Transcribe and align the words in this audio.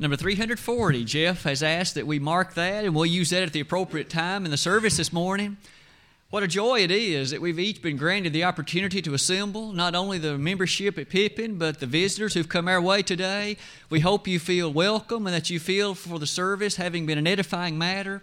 Number 0.00 0.16
340, 0.16 1.04
Jeff 1.04 1.42
has 1.42 1.60
asked 1.60 1.96
that 1.96 2.06
we 2.06 2.20
mark 2.20 2.54
that, 2.54 2.84
and 2.84 2.94
we'll 2.94 3.04
use 3.04 3.30
that 3.30 3.42
at 3.42 3.52
the 3.52 3.58
appropriate 3.58 4.08
time 4.08 4.44
in 4.44 4.52
the 4.52 4.56
service 4.56 4.96
this 4.96 5.12
morning. 5.12 5.56
What 6.30 6.44
a 6.44 6.46
joy 6.46 6.84
it 6.84 6.92
is 6.92 7.32
that 7.32 7.40
we've 7.40 7.58
each 7.58 7.82
been 7.82 7.96
granted 7.96 8.32
the 8.32 8.44
opportunity 8.44 9.02
to 9.02 9.14
assemble, 9.14 9.72
not 9.72 9.96
only 9.96 10.18
the 10.18 10.38
membership 10.38 10.98
at 10.98 11.08
Pippin, 11.08 11.58
but 11.58 11.80
the 11.80 11.86
visitors 11.86 12.34
who've 12.34 12.48
come 12.48 12.68
our 12.68 12.80
way 12.80 13.02
today. 13.02 13.56
We 13.90 13.98
hope 13.98 14.28
you 14.28 14.38
feel 14.38 14.72
welcome 14.72 15.26
and 15.26 15.34
that 15.34 15.50
you 15.50 15.58
feel 15.58 15.96
for 15.96 16.20
the 16.20 16.28
service 16.28 16.76
having 16.76 17.04
been 17.04 17.18
an 17.18 17.26
edifying 17.26 17.76
matter. 17.76 18.22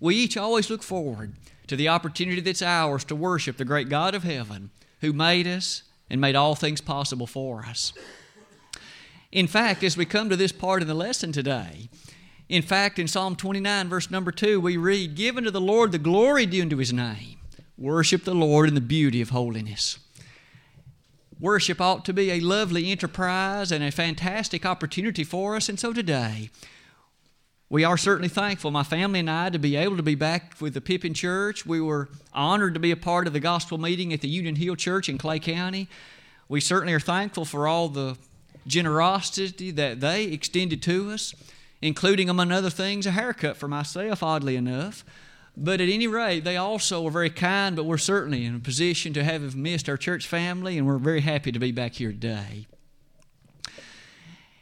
We 0.00 0.16
each 0.16 0.36
always 0.36 0.68
look 0.68 0.82
forward 0.82 1.32
to 1.68 1.76
the 1.76 1.88
opportunity 1.88 2.42
that's 2.42 2.60
ours 2.60 3.02
to 3.04 3.16
worship 3.16 3.56
the 3.56 3.64
great 3.64 3.88
God 3.88 4.14
of 4.14 4.24
heaven 4.24 4.72
who 5.00 5.14
made 5.14 5.46
us 5.46 5.84
and 6.10 6.20
made 6.20 6.36
all 6.36 6.54
things 6.54 6.82
possible 6.82 7.26
for 7.26 7.64
us. 7.64 7.94
In 9.34 9.48
fact, 9.48 9.82
as 9.82 9.96
we 9.96 10.04
come 10.04 10.30
to 10.30 10.36
this 10.36 10.52
part 10.52 10.80
of 10.80 10.86
the 10.86 10.94
lesson 10.94 11.32
today, 11.32 11.88
in 12.48 12.62
fact, 12.62 13.00
in 13.00 13.08
Psalm 13.08 13.34
29, 13.34 13.88
verse 13.88 14.08
number 14.08 14.30
2, 14.30 14.60
we 14.60 14.76
read, 14.76 15.16
Give 15.16 15.36
unto 15.36 15.50
the 15.50 15.60
Lord 15.60 15.90
the 15.90 15.98
glory 15.98 16.46
due 16.46 16.62
unto 16.62 16.76
his 16.76 16.92
name. 16.92 17.38
Worship 17.76 18.22
the 18.22 18.32
Lord 18.32 18.68
in 18.68 18.76
the 18.76 18.80
beauty 18.80 19.20
of 19.20 19.30
holiness. 19.30 19.98
Worship 21.40 21.80
ought 21.80 22.04
to 22.04 22.12
be 22.12 22.30
a 22.30 22.38
lovely 22.38 22.92
enterprise 22.92 23.72
and 23.72 23.82
a 23.82 23.90
fantastic 23.90 24.64
opportunity 24.64 25.24
for 25.24 25.56
us, 25.56 25.68
and 25.68 25.80
so 25.80 25.92
today, 25.92 26.50
we 27.68 27.82
are 27.82 27.96
certainly 27.96 28.28
thankful, 28.28 28.70
my 28.70 28.84
family 28.84 29.18
and 29.18 29.28
I, 29.28 29.50
to 29.50 29.58
be 29.58 29.74
able 29.74 29.96
to 29.96 30.02
be 30.04 30.14
back 30.14 30.54
with 30.60 30.74
the 30.74 30.80
Pippin 30.80 31.12
Church. 31.12 31.66
We 31.66 31.80
were 31.80 32.08
honored 32.32 32.74
to 32.74 32.80
be 32.80 32.92
a 32.92 32.96
part 32.96 33.26
of 33.26 33.32
the 33.32 33.40
gospel 33.40 33.78
meeting 33.78 34.12
at 34.12 34.20
the 34.20 34.28
Union 34.28 34.54
Hill 34.54 34.76
Church 34.76 35.08
in 35.08 35.18
Clay 35.18 35.40
County. 35.40 35.88
We 36.48 36.60
certainly 36.60 36.92
are 36.92 37.00
thankful 37.00 37.44
for 37.44 37.66
all 37.66 37.88
the 37.88 38.16
generosity 38.66 39.70
that 39.72 40.00
they 40.00 40.24
extended 40.24 40.82
to 40.82 41.10
us, 41.10 41.34
including, 41.82 42.28
among 42.30 42.50
other 42.50 42.70
things, 42.70 43.06
a 43.06 43.10
haircut 43.10 43.56
for 43.56 43.68
myself, 43.68 44.22
oddly 44.22 44.56
enough. 44.56 45.04
But 45.56 45.80
at 45.80 45.88
any 45.88 46.06
rate, 46.06 46.44
they 46.44 46.56
also 46.56 47.02
were 47.02 47.10
very 47.10 47.30
kind, 47.30 47.76
but 47.76 47.84
we're 47.84 47.98
certainly 47.98 48.44
in 48.44 48.56
a 48.56 48.60
position 48.60 49.12
to 49.12 49.22
have 49.22 49.54
missed 49.54 49.88
our 49.88 49.96
church 49.96 50.26
family, 50.26 50.76
and 50.78 50.86
we're 50.86 50.98
very 50.98 51.20
happy 51.20 51.52
to 51.52 51.58
be 51.58 51.70
back 51.70 51.94
here 51.94 52.10
today. 52.10 52.66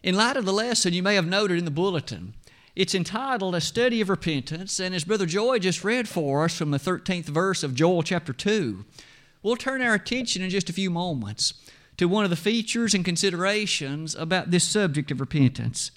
In 0.03 0.17
light 0.17 0.37
of 0.37 0.45
the 0.45 0.53
lesson, 0.53 0.93
you 0.93 1.03
may 1.03 1.15
have 1.15 1.27
noted 1.27 1.59
in 1.59 1.65
the 1.65 1.71
bulletin, 1.71 2.35
it's 2.75 2.95
entitled 2.95 3.55
A 3.55 3.61
Study 3.61 4.01
of 4.01 4.09
Repentance, 4.09 4.81
and 4.81 4.95
as 4.95 5.05
Brother 5.05 5.27
Joy 5.27 5.59
just 5.59 5.85
read 5.85 6.09
for 6.09 6.45
us 6.45 6.57
from 6.57 6.71
the 6.71 6.79
13th 6.79 7.27
verse 7.27 7.63
of 7.63 7.75
Joel 7.75 8.03
chapter 8.03 8.33
2, 8.33 8.85
we'll 9.43 9.57
turn 9.57 9.81
our 9.81 9.95
attention 9.95 10.43
in 10.43 10.51
just 10.51 10.69
a 10.69 10.73
few 10.73 10.91
moments 10.91 11.55
to 11.97 12.09
one 12.09 12.25
of 12.25 12.31
the 12.31 12.37
features 12.37 12.95
and 12.95 13.05
considerations 13.05 14.15
about 14.15 14.51
this 14.51 14.65
subject 14.65 15.11
of 15.11 15.21
repentance. 15.21 15.91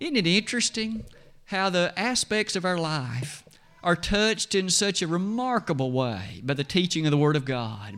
Isn't 0.00 0.16
it 0.16 0.26
interesting 0.26 1.04
how 1.46 1.70
the 1.70 1.92
aspects 1.96 2.54
of 2.56 2.64
our 2.64 2.78
life 2.78 3.44
are 3.82 3.96
touched 3.96 4.54
in 4.54 4.68
such 4.68 5.02
a 5.02 5.06
remarkable 5.06 5.92
way 5.92 6.40
by 6.44 6.54
the 6.54 6.64
teaching 6.64 7.06
of 7.06 7.10
the 7.10 7.16
Word 7.16 7.36
of 7.36 7.44
God? 7.44 7.96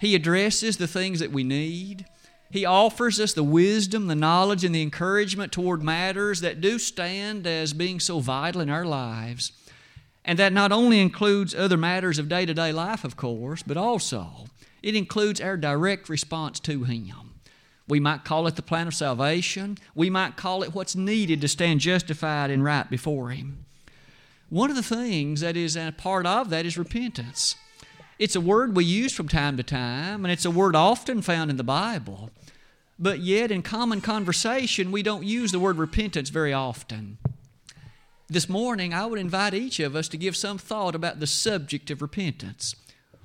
He 0.00 0.14
addresses 0.14 0.76
the 0.76 0.88
things 0.88 1.20
that 1.20 1.32
we 1.32 1.44
need. 1.44 2.06
He 2.50 2.64
offers 2.64 3.18
us 3.18 3.32
the 3.32 3.42
wisdom, 3.42 4.08
the 4.08 4.14
knowledge, 4.14 4.64
and 4.64 4.74
the 4.74 4.82
encouragement 4.82 5.52
toward 5.52 5.82
matters 5.82 6.40
that 6.40 6.60
do 6.60 6.78
stand 6.78 7.46
as 7.46 7.72
being 7.72 7.98
so 7.98 8.18
vital 8.18 8.60
in 8.60 8.68
our 8.68 8.84
lives. 8.84 9.52
And 10.24 10.38
that 10.38 10.52
not 10.52 10.70
only 10.70 11.00
includes 11.00 11.54
other 11.54 11.76
matters 11.76 12.18
of 12.18 12.28
day 12.28 12.44
to 12.46 12.52
day 12.52 12.72
life, 12.72 13.04
of 13.04 13.16
course, 13.16 13.62
but 13.62 13.76
also 13.76 14.46
it 14.82 14.96
includes 14.96 15.40
our 15.40 15.56
direct 15.56 16.08
response 16.08 16.60
to 16.60 16.84
Him. 16.84 17.34
We 17.88 18.00
might 18.00 18.24
call 18.24 18.46
it 18.46 18.56
the 18.56 18.62
plan 18.62 18.86
of 18.86 18.94
salvation. 18.94 19.78
We 19.94 20.08
might 20.10 20.36
call 20.36 20.62
it 20.62 20.74
what's 20.74 20.96
needed 20.96 21.40
to 21.40 21.48
stand 21.48 21.80
justified 21.80 22.50
and 22.50 22.64
right 22.64 22.88
before 22.88 23.30
Him. 23.30 23.64
One 24.48 24.70
of 24.70 24.76
the 24.76 24.82
things 24.82 25.40
that 25.40 25.56
is 25.56 25.76
a 25.76 25.92
part 25.96 26.26
of 26.26 26.50
that 26.50 26.66
is 26.66 26.76
repentance. 26.76 27.56
It's 28.18 28.36
a 28.36 28.40
word 28.40 28.76
we 28.76 28.84
use 28.84 29.12
from 29.12 29.28
time 29.28 29.56
to 29.56 29.62
time, 29.62 30.24
and 30.24 30.30
it's 30.30 30.44
a 30.44 30.50
word 30.50 30.76
often 30.76 31.22
found 31.22 31.50
in 31.50 31.56
the 31.56 31.64
Bible. 31.64 32.30
But 32.98 33.20
yet, 33.20 33.50
in 33.50 33.62
common 33.62 34.00
conversation, 34.00 34.92
we 34.92 35.02
don't 35.02 35.24
use 35.24 35.50
the 35.50 35.58
word 35.58 35.78
repentance 35.78 36.28
very 36.28 36.52
often. 36.52 37.18
This 38.28 38.48
morning, 38.48 38.94
I 38.94 39.06
would 39.06 39.18
invite 39.18 39.54
each 39.54 39.80
of 39.80 39.96
us 39.96 40.08
to 40.08 40.16
give 40.16 40.36
some 40.36 40.56
thought 40.56 40.94
about 40.94 41.18
the 41.18 41.26
subject 41.26 41.90
of 41.90 42.00
repentance. 42.00 42.76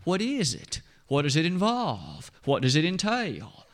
What 0.04 0.22
is 0.22 0.54
it? 0.54 0.82
What 1.08 1.24
does 1.24 1.36
it 1.36 1.46
involve? 1.46 2.32
What 2.46 2.62
does 2.62 2.76
it 2.76 2.86
entail? 2.86 3.66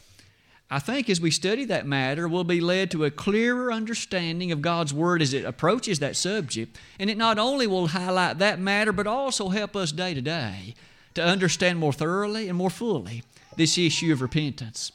I 0.69 0.79
think 0.79 1.09
as 1.09 1.21
we 1.21 1.29
study 1.29 1.65
that 1.65 1.85
matter, 1.85 2.27
we'll 2.27 2.43
be 2.43 2.59
led 2.61 2.89
to 2.91 3.05
a 3.05 3.11
clearer 3.11 3.71
understanding 3.71 4.51
of 4.51 4.61
God's 4.61 4.93
Word 4.93 5.21
as 5.21 5.33
it 5.33 5.45
approaches 5.45 5.99
that 5.99 6.15
subject. 6.15 6.77
And 6.99 7.09
it 7.09 7.17
not 7.17 7.37
only 7.37 7.67
will 7.67 7.87
highlight 7.87 8.39
that 8.39 8.59
matter, 8.59 8.91
but 8.91 9.05
also 9.05 9.49
help 9.49 9.75
us 9.75 9.91
day 9.91 10.13
to 10.15 10.21
day 10.21 10.73
to 11.13 11.23
understand 11.23 11.77
more 11.77 11.93
thoroughly 11.93 12.49
and 12.49 12.57
more 12.57 12.71
fully 12.71 13.23
this 13.55 13.77
issue 13.77 14.11
of 14.11 14.21
repentance. 14.21 14.91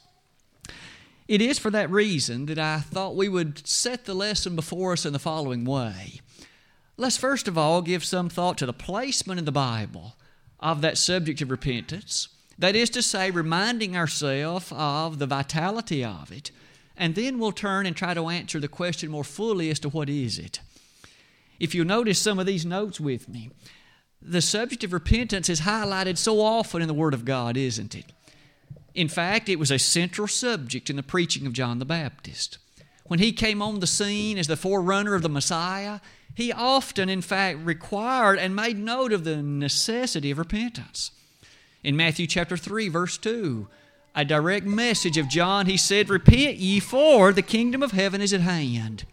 It 1.29 1.41
is 1.41 1.59
for 1.59 1.69
that 1.71 1.89
reason 1.89 2.47
that 2.47 2.59
I 2.59 2.79
thought 2.79 3.15
we 3.15 3.29
would 3.29 3.65
set 3.67 4.05
the 4.05 4.13
lesson 4.13 4.55
before 4.55 4.93
us 4.93 5.05
in 5.05 5.13
the 5.13 5.19
following 5.19 5.63
way. 5.63 6.21
Let's 6.97 7.17
first 7.17 7.47
of 7.47 7.57
all 7.57 7.81
give 7.81 8.03
some 8.03 8.27
thought 8.27 8.57
to 8.57 8.65
the 8.65 8.73
placement 8.73 9.39
in 9.39 9.45
the 9.45 9.51
Bible 9.51 10.15
of 10.59 10.81
that 10.81 10.97
subject 10.97 11.41
of 11.41 11.51
repentance. 11.51 12.27
That 12.57 12.75
is 12.75 12.89
to 12.91 13.01
say, 13.01 13.31
reminding 13.31 13.95
ourselves 13.95 14.71
of 14.71 15.19
the 15.19 15.25
vitality 15.25 16.03
of 16.03 16.31
it. 16.31 16.51
And 16.97 17.15
then 17.15 17.39
we'll 17.39 17.53
turn 17.53 17.85
and 17.85 17.95
try 17.95 18.13
to 18.13 18.27
answer 18.27 18.59
the 18.59 18.67
question 18.67 19.09
more 19.09 19.23
fully 19.23 19.69
as 19.69 19.79
to 19.79 19.89
what 19.89 20.09
is 20.09 20.37
it. 20.37 20.59
If 21.59 21.73
you'll 21.73 21.87
notice 21.87 22.19
some 22.19 22.39
of 22.39 22.45
these 22.45 22.65
notes 22.65 22.99
with 22.99 23.29
me, 23.29 23.51
the 24.21 24.41
subject 24.41 24.83
of 24.83 24.91
repentance 24.91 25.49
is 25.49 25.61
highlighted 25.61 26.17
so 26.17 26.41
often 26.41 26.81
in 26.81 26.89
the 26.89 26.93
Word 26.93 27.13
of 27.13 27.23
God, 27.23 27.55
isn't 27.55 27.95
it? 27.95 28.11
In 28.93 29.07
fact, 29.07 29.47
it 29.47 29.59
was 29.59 29.71
a 29.71 29.79
central 29.79 30.27
subject 30.27 30.89
in 30.89 30.97
the 30.97 31.03
preaching 31.03 31.45
of 31.47 31.53
John 31.53 31.79
the 31.79 31.85
Baptist. 31.85 32.57
When 33.09 33.19
he 33.19 33.31
came 33.31 33.59
on 33.59 33.79
the 33.79 33.87
scene 33.87 34.37
as 34.37 34.45
the 34.45 34.55
forerunner 34.55 35.15
of 35.15 35.23
the 35.23 35.29
Messiah, 35.29 35.99
he 36.35 36.53
often, 36.53 37.09
in 37.09 37.23
fact, 37.23 37.57
required 37.63 38.37
and 38.37 38.55
made 38.55 38.77
note 38.77 39.11
of 39.11 39.23
the 39.23 39.41
necessity 39.41 40.29
of 40.29 40.37
repentance. 40.37 41.09
In 41.83 41.97
Matthew 41.97 42.27
chapter 42.27 42.55
3, 42.55 42.87
verse 42.87 43.17
2, 43.17 43.67
a 44.13 44.23
direct 44.23 44.67
message 44.67 45.17
of 45.17 45.27
John, 45.27 45.65
he 45.65 45.75
said, 45.75 46.07
Repent 46.07 46.57
ye, 46.57 46.79
for 46.79 47.33
the 47.33 47.41
kingdom 47.41 47.81
of 47.81 47.93
heaven 47.93 48.21
is 48.21 48.31
at 48.31 48.41
hand. 48.41 49.05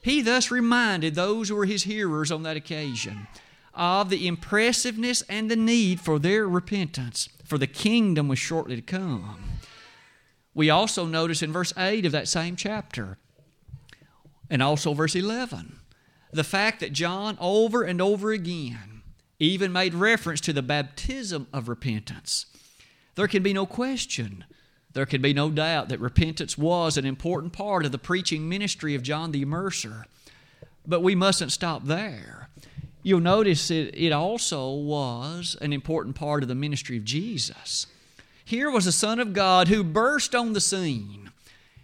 He 0.00 0.22
thus 0.22 0.50
reminded 0.50 1.14
those 1.14 1.50
who 1.50 1.56
were 1.56 1.66
his 1.66 1.82
hearers 1.82 2.32
on 2.32 2.44
that 2.44 2.56
occasion 2.56 3.26
of 3.74 4.08
the 4.08 4.26
impressiveness 4.26 5.22
and 5.28 5.50
the 5.50 5.56
need 5.56 6.00
for 6.00 6.18
their 6.18 6.48
repentance, 6.48 7.28
for 7.44 7.58
the 7.58 7.66
kingdom 7.66 8.28
was 8.28 8.38
shortly 8.38 8.76
to 8.76 8.82
come. 8.82 9.58
We 10.54 10.70
also 10.70 11.06
notice 11.06 11.42
in 11.42 11.52
verse 11.52 11.72
8 11.76 12.06
of 12.06 12.12
that 12.12 12.28
same 12.28 12.56
chapter, 12.56 13.18
and 14.50 14.62
also 14.62 14.92
verse 14.92 15.14
11, 15.14 15.78
the 16.30 16.44
fact 16.44 16.80
that 16.80 16.92
John 16.92 17.38
over 17.40 17.82
and 17.82 18.00
over 18.00 18.32
again 18.32 19.02
even 19.38 19.72
made 19.72 19.94
reference 19.94 20.40
to 20.42 20.52
the 20.52 20.62
baptism 20.62 21.48
of 21.52 21.68
repentance. 21.68 22.46
There 23.14 23.28
can 23.28 23.42
be 23.42 23.52
no 23.52 23.66
question, 23.66 24.44
there 24.92 25.06
can 25.06 25.22
be 25.22 25.32
no 25.32 25.50
doubt 25.50 25.88
that 25.88 26.00
repentance 26.00 26.58
was 26.58 26.96
an 26.96 27.06
important 27.06 27.52
part 27.52 27.84
of 27.84 27.92
the 27.92 27.98
preaching 27.98 28.48
ministry 28.48 28.94
of 28.94 29.02
John 29.02 29.32
the 29.32 29.44
Immerser. 29.44 30.04
But 30.86 31.02
we 31.02 31.14
mustn't 31.14 31.52
stop 31.52 31.84
there. 31.84 32.48
You'll 33.02 33.20
notice 33.20 33.70
it, 33.70 33.94
it 33.94 34.12
also 34.12 34.70
was 34.70 35.56
an 35.60 35.72
important 35.72 36.14
part 36.14 36.42
of 36.42 36.48
the 36.48 36.54
ministry 36.54 36.96
of 36.96 37.04
Jesus. 37.04 37.86
Here 38.52 38.70
was 38.70 38.84
the 38.84 38.92
Son 38.92 39.18
of 39.18 39.32
God 39.32 39.68
who 39.68 39.82
burst 39.82 40.34
on 40.34 40.52
the 40.52 40.60
scene. 40.60 41.30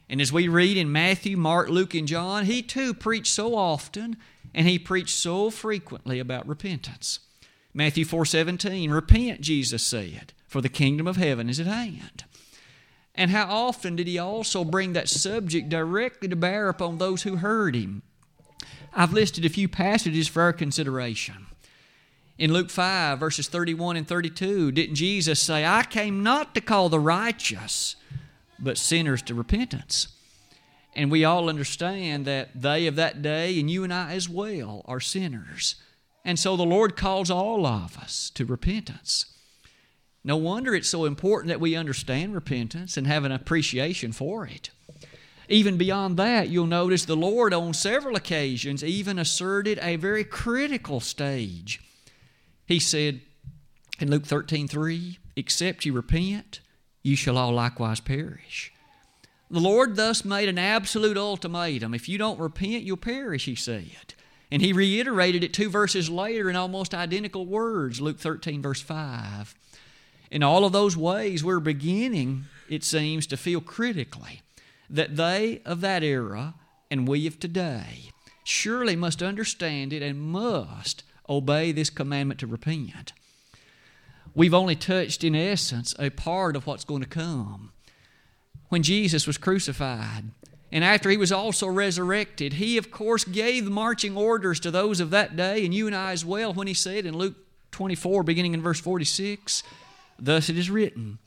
And 0.07 0.21
as 0.21 0.35
we 0.35 0.49
read 0.49 0.77
in 0.77 0.93
Matthew, 0.93 1.35
Mark, 1.35 1.71
Luke, 1.71 1.95
and 1.95 2.07
John, 2.07 2.45
he 2.45 2.61
too 2.61 2.93
preached 2.93 3.33
so 3.33 3.55
often 3.55 4.19
and 4.53 4.69
he 4.69 4.79
preached 4.79 5.17
so 5.17 5.49
frequently 5.49 6.19
about 6.19 6.47
repentance. 6.47 7.21
Matthew 7.73 8.05
4:17, 8.05 8.91
"Repent," 8.91 9.41
Jesus 9.41 9.83
said, 9.83 10.35
"for 10.47 10.61
the 10.61 10.69
kingdom 10.69 11.07
of 11.07 11.17
heaven 11.17 11.49
is 11.49 11.59
at 11.59 11.67
hand." 11.67 12.25
And 13.15 13.31
how 13.31 13.47
often 13.47 13.97
did 13.97 14.07
he 14.07 14.19
also 14.19 14.63
bring 14.63 14.93
that 14.93 15.09
subject 15.09 15.71
directly 15.71 16.29
to 16.29 16.37
bear 16.37 16.69
upon 16.69 16.99
those 16.99 17.23
who 17.23 17.37
heard 17.37 17.77
him? 17.77 18.03
I've 18.93 19.15
listed 19.15 19.47
a 19.47 19.49
few 19.49 19.69
passages 19.69 20.29
for 20.29 20.43
our 20.43 20.53
consideration. 20.53 21.47
In 22.39 22.53
Luke 22.53 22.71
5, 22.71 23.19
verses 23.19 23.49
31 23.49 23.97
and 23.97 24.07
32, 24.07 24.71
didn't 24.71 24.95
Jesus 24.95 25.43
say, 25.43 25.67
I 25.67 25.83
came 25.83 26.23
not 26.23 26.55
to 26.55 26.61
call 26.61 26.89
the 26.89 27.01
righteous, 27.01 27.97
but 28.61 28.79
sinners 28.79 29.23
to 29.23 29.35
repentance? 29.35 30.07
And 30.95 31.11
we 31.11 31.25
all 31.25 31.49
understand 31.49 32.27
that 32.27 32.51
they 32.55 32.87
of 32.87 32.95
that 32.95 33.23
day, 33.23 33.59
and 33.59 33.69
you 33.69 33.83
and 33.83 33.93
I 33.93 34.13
as 34.13 34.29
well, 34.29 34.83
are 34.85 35.01
sinners. 35.01 35.75
And 36.25 36.39
so 36.39 36.57
the 36.57 36.63
Lord 36.63 36.97
calls 36.97 37.29
all 37.29 37.67
of 37.67 37.99
us 37.99 38.31
to 38.31 38.45
repentance. 38.45 39.27
No 40.23 40.37
wonder 40.37 40.77
it's 40.77 40.89
so 40.89 41.07
important 41.07 41.49
that 41.49 41.61
we 41.61 41.75
understand 41.75 42.35
repentance 42.35 42.97
and 42.97 43.09
have 43.09 43.25
an 43.25 43.33
appreciation 43.33 44.13
for 44.13 44.47
it. 44.47 44.71
Even 45.49 45.77
beyond 45.77 46.17
that, 46.19 46.51
you'll 46.51 46.67
notice 46.67 47.05
the 47.05 47.17
Lord 47.17 47.53
on 47.53 47.75
several 47.75 48.15
occasions 48.15 48.85
even 48.85 49.19
asserted 49.19 49.81
a 49.83 49.97
very 49.97 50.23
critical 50.23 51.01
stage. 51.01 51.81
He 52.69 52.79
said 52.79 53.23
in 53.99 54.11
Luke 54.11 54.27
13 54.27 54.69
3, 54.69 55.19
Except 55.37 55.87
you 55.87 55.95
repent, 55.95 56.61
you 57.03 57.17
shall 57.17 57.39
all 57.39 57.53
likewise 57.53 57.99
perish. 57.99 58.73
The 59.51 59.61
Lord 59.61 59.97
thus 59.97 60.25
made 60.25 60.51
an 60.51 60.59
absolute 60.59 61.17
ultimatum. 61.17 61.95
If 61.95 62.09
you 62.09 62.19
don't 62.19 62.39
repent, 62.39 62.83
you'll 62.83 62.99
perish, 62.99 63.47
he 63.47 63.55
said. 63.55 64.15
And 64.51 64.61
he 64.61 64.75
reiterated 64.75 65.43
it 65.43 65.55
two 65.55 65.71
verses 65.71 66.11
later 66.11 66.51
in 66.51 66.57
almost 66.57 66.95
identical 66.95 67.47
words, 67.47 68.01
Luke 68.03 68.19
13, 68.19 68.61
verse 68.61 68.83
5. 68.83 69.55
In 70.31 70.43
all 70.43 70.67
of 70.67 70.73
those 70.73 70.97
ways, 70.97 71.43
we're 71.43 71.61
beginning, 71.61 72.45
it 72.69 72.85
seems, 72.85 73.27
to 73.29 73.39
feel 73.39 73.63
critically 73.63 74.43
that 74.91 75.17
they 75.17 75.63
of 75.65 75.81
that 75.81 76.03
era 76.03 76.55
and 76.91 77.09
we 77.09 77.27
of 77.27 77.41
today 77.41 78.11
surely 78.45 78.97
must 78.97 79.23
understand 79.23 79.93
it 79.93 80.03
and 80.03 80.21
must 80.21 81.05
obey 81.29 81.73
this 81.73 81.91
commandment 81.91 82.41
to 82.41 82.47
repent. 82.47 83.13
We've 84.35 84.55
only 84.55 84.77
touched, 84.77 85.25
in 85.25 85.35
essence, 85.35 85.95
a 85.99 86.11
part 86.11 86.57
of 86.57 86.67
what's 86.67 86.85
going 86.85 87.03
to 87.03 87.09
come. 87.09 87.73
When 88.69 88.83
Jesus 88.83 89.27
was 89.27 89.39
crucified, 89.39 90.31
and 90.71 90.85
after 90.85 91.09
he 91.09 91.17
was 91.17 91.33
also 91.33 91.67
resurrected, 91.67 92.55
he, 92.55 92.77
of 92.77 92.91
course, 92.91 93.25
gave 93.25 93.69
marching 93.69 94.17
orders 94.17 94.61
to 94.61 94.71
those 94.71 95.01
of 95.01 95.11
that 95.11 95.37
day, 95.37 95.65
and 95.65 95.73
you 95.73 95.87
and 95.87 95.97
I 95.97 96.13
as 96.13 96.25
well, 96.25 96.53
when 96.53 96.67
he 96.67 96.75
said 96.75 97.07
in 97.07 97.17
Luke 97.17 97.37
24, 97.71 98.23
beginning 98.23 98.55
in 98.55 98.63
verse 98.63 98.81
46, 98.81 99.63
Thus 100.19 100.49
it 100.49 100.59
is 100.59 100.71
written, 100.71 101.19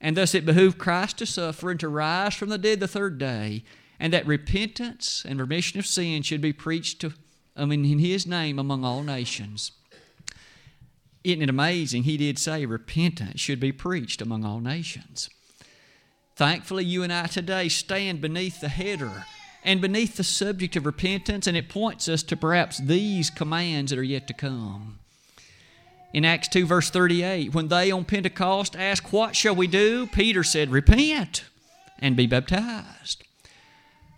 and 0.00 0.16
thus 0.16 0.34
it 0.34 0.46
behooved 0.46 0.78
Christ 0.78 1.18
to 1.18 1.26
suffer 1.26 1.70
and 1.70 1.78
to 1.80 1.88
rise 1.88 2.34
from 2.34 2.48
the 2.48 2.58
dead 2.58 2.80
the 2.80 2.88
third 2.88 3.18
day, 3.18 3.62
and 4.00 4.12
that 4.12 4.26
repentance 4.26 5.24
and 5.26 5.40
remission 5.40 5.78
of 5.78 5.86
sin 5.86 6.22
should 6.22 6.40
be 6.40 6.52
preached 6.52 7.00
to, 7.00 7.12
I 7.58 7.64
mean, 7.64 7.84
in 7.84 7.98
his 7.98 8.26
name 8.26 8.58
among 8.58 8.84
all 8.84 9.02
nations. 9.02 9.72
Isn't 11.24 11.42
it 11.42 11.50
amazing? 11.50 12.04
He 12.04 12.16
did 12.16 12.38
say 12.38 12.64
repentance 12.64 13.40
should 13.40 13.58
be 13.58 13.72
preached 13.72 14.22
among 14.22 14.44
all 14.44 14.60
nations. 14.60 15.28
Thankfully, 16.36 16.84
you 16.84 17.02
and 17.02 17.12
I 17.12 17.26
today 17.26 17.68
stand 17.68 18.20
beneath 18.20 18.60
the 18.60 18.68
header 18.68 19.24
and 19.64 19.80
beneath 19.80 20.16
the 20.16 20.24
subject 20.24 20.76
of 20.76 20.86
repentance, 20.86 21.48
and 21.48 21.56
it 21.56 21.68
points 21.68 22.08
us 22.08 22.22
to 22.22 22.36
perhaps 22.36 22.78
these 22.78 23.28
commands 23.28 23.90
that 23.90 23.98
are 23.98 24.04
yet 24.04 24.28
to 24.28 24.32
come. 24.32 25.00
In 26.12 26.24
Acts 26.24 26.48
2, 26.48 26.64
verse 26.64 26.90
38, 26.90 27.52
when 27.52 27.68
they 27.68 27.90
on 27.90 28.04
Pentecost 28.04 28.76
asked, 28.76 29.12
What 29.12 29.34
shall 29.34 29.56
we 29.56 29.66
do? 29.66 30.06
Peter 30.06 30.44
said, 30.44 30.70
Repent 30.70 31.44
and 31.98 32.16
be 32.16 32.26
baptized. 32.26 33.24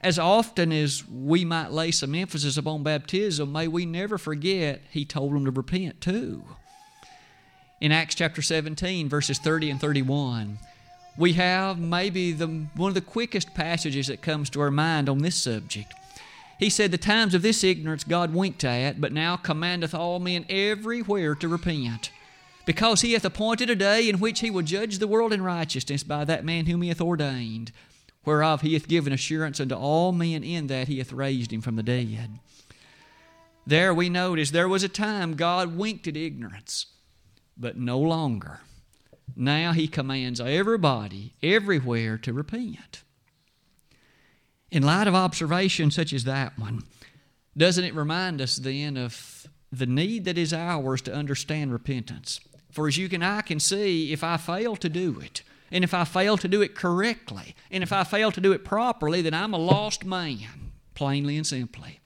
As 0.02 0.18
often 0.18 0.72
as 0.72 1.06
we 1.06 1.44
might 1.44 1.72
lay 1.72 1.90
some 1.90 2.14
emphasis 2.14 2.56
upon 2.56 2.82
baptism, 2.82 3.52
may 3.52 3.68
we 3.68 3.84
never 3.84 4.16
forget 4.16 4.80
he 4.90 5.04
told 5.04 5.34
them 5.34 5.44
to 5.44 5.50
repent 5.50 6.00
too. 6.00 6.42
In 7.80 7.92
Acts 7.92 8.14
chapter 8.14 8.40
17, 8.40 9.08
verses 9.08 9.38
30 9.38 9.70
and 9.70 9.80
31, 9.80 10.58
we 11.18 11.34
have 11.34 11.78
maybe 11.78 12.32
the, 12.32 12.46
one 12.74 12.88
of 12.88 12.94
the 12.94 13.00
quickest 13.02 13.54
passages 13.54 14.06
that 14.06 14.22
comes 14.22 14.48
to 14.50 14.60
our 14.60 14.70
mind 14.70 15.08
on 15.08 15.18
this 15.18 15.36
subject. 15.36 15.92
He 16.58 16.70
said, 16.70 16.90
The 16.90 16.98
times 16.98 17.34
of 17.34 17.42
this 17.42 17.62
ignorance 17.62 18.04
God 18.04 18.32
winked 18.32 18.64
at, 18.64 19.00
but 19.00 19.12
now 19.12 19.36
commandeth 19.36 19.94
all 19.94 20.18
men 20.18 20.46
everywhere 20.48 21.34
to 21.34 21.48
repent. 21.48 22.10
Because 22.64 23.00
he 23.00 23.12
hath 23.14 23.24
appointed 23.24 23.68
a 23.68 23.74
day 23.74 24.08
in 24.08 24.20
which 24.20 24.40
he 24.40 24.50
will 24.50 24.62
judge 24.62 24.98
the 24.98 25.08
world 25.08 25.32
in 25.32 25.42
righteousness 25.42 26.02
by 26.02 26.24
that 26.24 26.44
man 26.44 26.66
whom 26.66 26.82
he 26.82 26.88
hath 26.88 27.00
ordained, 27.00 27.72
whereof 28.24 28.60
he 28.60 28.74
hath 28.74 28.88
given 28.88 29.12
assurance 29.12 29.60
unto 29.60 29.74
all 29.74 30.12
men 30.12 30.44
in 30.44 30.66
that 30.66 30.88
he 30.88 30.98
hath 30.98 31.12
raised 31.12 31.52
him 31.52 31.60
from 31.60 31.76
the 31.76 31.82
dead. 31.82 32.38
There 33.66 33.94
we 33.94 34.08
notice 34.08 34.50
there 34.50 34.68
was 34.68 34.82
a 34.82 34.88
time 34.88 35.34
God 35.34 35.76
winked 35.76 36.06
at 36.06 36.16
ignorance, 36.16 36.86
but 37.56 37.76
no 37.76 37.98
longer. 37.98 38.60
Now 39.36 39.72
he 39.72 39.86
commands 39.86 40.40
everybody, 40.40 41.34
everywhere, 41.42 42.18
to 42.18 42.32
repent. 42.32 43.02
In 44.70 44.82
light 44.82 45.06
of 45.06 45.14
observation 45.14 45.90
such 45.90 46.12
as 46.12 46.24
that 46.24 46.58
one, 46.58 46.84
doesn't 47.56 47.84
it 47.84 47.94
remind 47.94 48.40
us 48.40 48.56
then 48.56 48.96
of 48.96 49.46
the 49.72 49.86
need 49.86 50.24
that 50.24 50.38
is 50.38 50.52
ours 50.52 51.02
to 51.02 51.14
understand 51.14 51.72
repentance? 51.72 52.40
For 52.70 52.86
as 52.86 52.96
you 52.96 53.08
and 53.12 53.24
I 53.24 53.42
can 53.42 53.58
see, 53.58 54.12
if 54.12 54.22
I 54.22 54.36
fail 54.36 54.76
to 54.76 54.88
do 54.88 55.20
it, 55.20 55.42
and 55.70 55.84
if 55.84 55.94
I 55.94 56.04
fail 56.04 56.36
to 56.38 56.48
do 56.48 56.62
it 56.62 56.74
correctly, 56.74 57.54
and 57.70 57.82
if 57.82 57.92
I 57.92 58.04
fail 58.04 58.32
to 58.32 58.40
do 58.40 58.52
it 58.52 58.64
properly, 58.64 59.22
then 59.22 59.34
I'm 59.34 59.54
a 59.54 59.58
lost 59.58 60.04
man, 60.04 60.72
plainly 60.94 61.36
and 61.36 61.46
simply. 61.46 62.00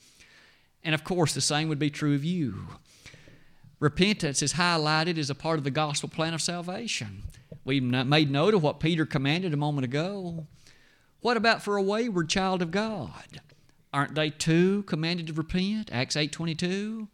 And 0.83 0.95
of 0.95 1.05
course, 1.05 1.33
the 1.33 1.41
same 1.41 1.69
would 1.69 1.79
be 1.79 1.91
true 1.91 2.15
of 2.15 2.25
you. 2.25 2.69
Repentance 3.81 4.43
is 4.43 4.55
highlighted 4.55 5.19
as 5.19 5.31
a 5.31 5.35
part 5.35 5.59
of 5.59 5.65
the 5.65 5.71
gospel 5.71 6.09
plan 6.09 6.35
of 6.35 6.43
salvation. 6.43 7.25
We 7.65 7.81
made 7.81 8.31
note 8.31 8.55
of 8.55 8.63
what 8.63 8.81
Peter 8.81 9.07
commanded 9.07 9.55
a 9.55 9.59
moment 9.59 9.85
ago. 9.87 10.47
What 11.21 11.37
about 11.39 11.63
for 11.63 11.77
a 11.77 11.83
wayward 11.83 12.29
child 12.29 12.61
of 12.61 12.71
God? 12.71 13.41
Aren't 13.93 14.15
they 14.15 14.29
too 14.29 14.83
commanded 14.83 15.29
to 15.29 15.33
repent? 15.33 15.89
Acts 15.91 16.17
8:22. 16.17 17.09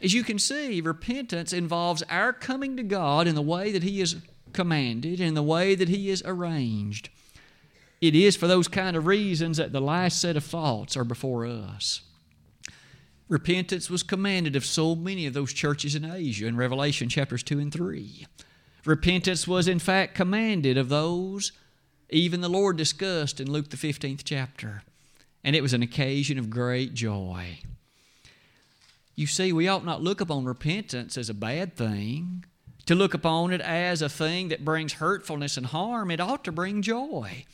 As 0.00 0.14
you 0.14 0.24
can 0.24 0.38
see, 0.38 0.80
repentance 0.80 1.52
involves 1.52 2.02
our 2.04 2.32
coming 2.32 2.76
to 2.76 2.82
God 2.82 3.26
in 3.26 3.34
the 3.34 3.42
way 3.42 3.72
that 3.72 3.82
He 3.82 4.00
is 4.00 4.16
commanded, 4.56 5.20
in 5.20 5.34
the 5.34 5.42
way 5.42 5.76
that 5.76 5.88
He 5.88 6.10
is 6.10 6.22
arranged. 6.26 7.10
It 8.00 8.16
is 8.16 8.36
for 8.36 8.48
those 8.48 8.66
kind 8.66 8.96
of 8.96 9.06
reasons 9.06 9.56
that 9.58 9.72
the 9.72 9.80
last 9.80 10.20
set 10.20 10.36
of 10.36 10.44
thoughts 10.44 10.96
are 10.96 11.04
before 11.04 11.46
us. 11.46 12.00
Repentance 13.28 13.88
was 13.88 14.02
commanded 14.02 14.56
of 14.56 14.64
so 14.64 14.96
many 14.96 15.26
of 15.26 15.34
those 15.34 15.52
churches 15.52 15.94
in 15.94 16.04
Asia 16.04 16.46
in 16.46 16.56
Revelation 16.56 17.08
chapters 17.08 17.42
2 17.44 17.58
and 17.58 17.72
3. 17.72 18.26
Repentance 18.84 19.46
was, 19.46 19.68
in 19.68 19.78
fact, 19.78 20.14
commanded 20.14 20.76
of 20.76 20.88
those 20.88 21.52
even 22.10 22.40
the 22.40 22.48
Lord 22.48 22.76
discussed 22.76 23.40
in 23.40 23.50
Luke 23.50 23.70
the 23.70 23.76
15th 23.76 24.22
chapter. 24.24 24.82
And 25.42 25.56
it 25.56 25.62
was 25.62 25.72
an 25.72 25.82
occasion 25.82 26.38
of 26.38 26.50
great 26.50 26.94
joy. 26.94 27.58
You 29.14 29.26
see, 29.26 29.52
we 29.52 29.68
ought 29.68 29.84
not 29.84 30.02
look 30.02 30.20
upon 30.20 30.44
repentance 30.44 31.16
as 31.16 31.30
a 31.30 31.34
bad 31.34 31.76
thing. 31.76 32.44
To 32.86 32.94
look 32.94 33.14
upon 33.14 33.52
it 33.52 33.60
as 33.60 34.00
a 34.00 34.08
thing 34.08 34.48
that 34.48 34.64
brings 34.64 34.94
hurtfulness 34.94 35.56
and 35.56 35.66
harm, 35.66 36.10
it 36.10 36.20
ought 36.20 36.44
to 36.44 36.52
bring 36.52 36.82
joy. 36.82 37.44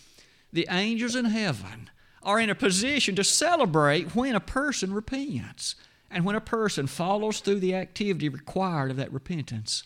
The 0.53 0.69
angels 0.71 1.17
in 1.17 1.25
heaven 1.25 1.89
are 2.23 2.39
in 2.39 2.51
a 2.51 2.55
position 2.55 3.17
to 3.17 3.25
celebrate 3.25 4.15
when 4.15 4.35
a 4.35 4.41
person 4.41 4.93
repents 4.93 5.75
and 6.11 6.25
when 6.27 6.37
a 6.37 6.41
person 6.41 6.87
follows 6.87 7.41
through 7.41 7.61
the 7.61 7.75
activity 7.75 8.29
required 8.29 8.91
of 8.91 8.99
that 8.99 9.13
repentance. 9.13 9.85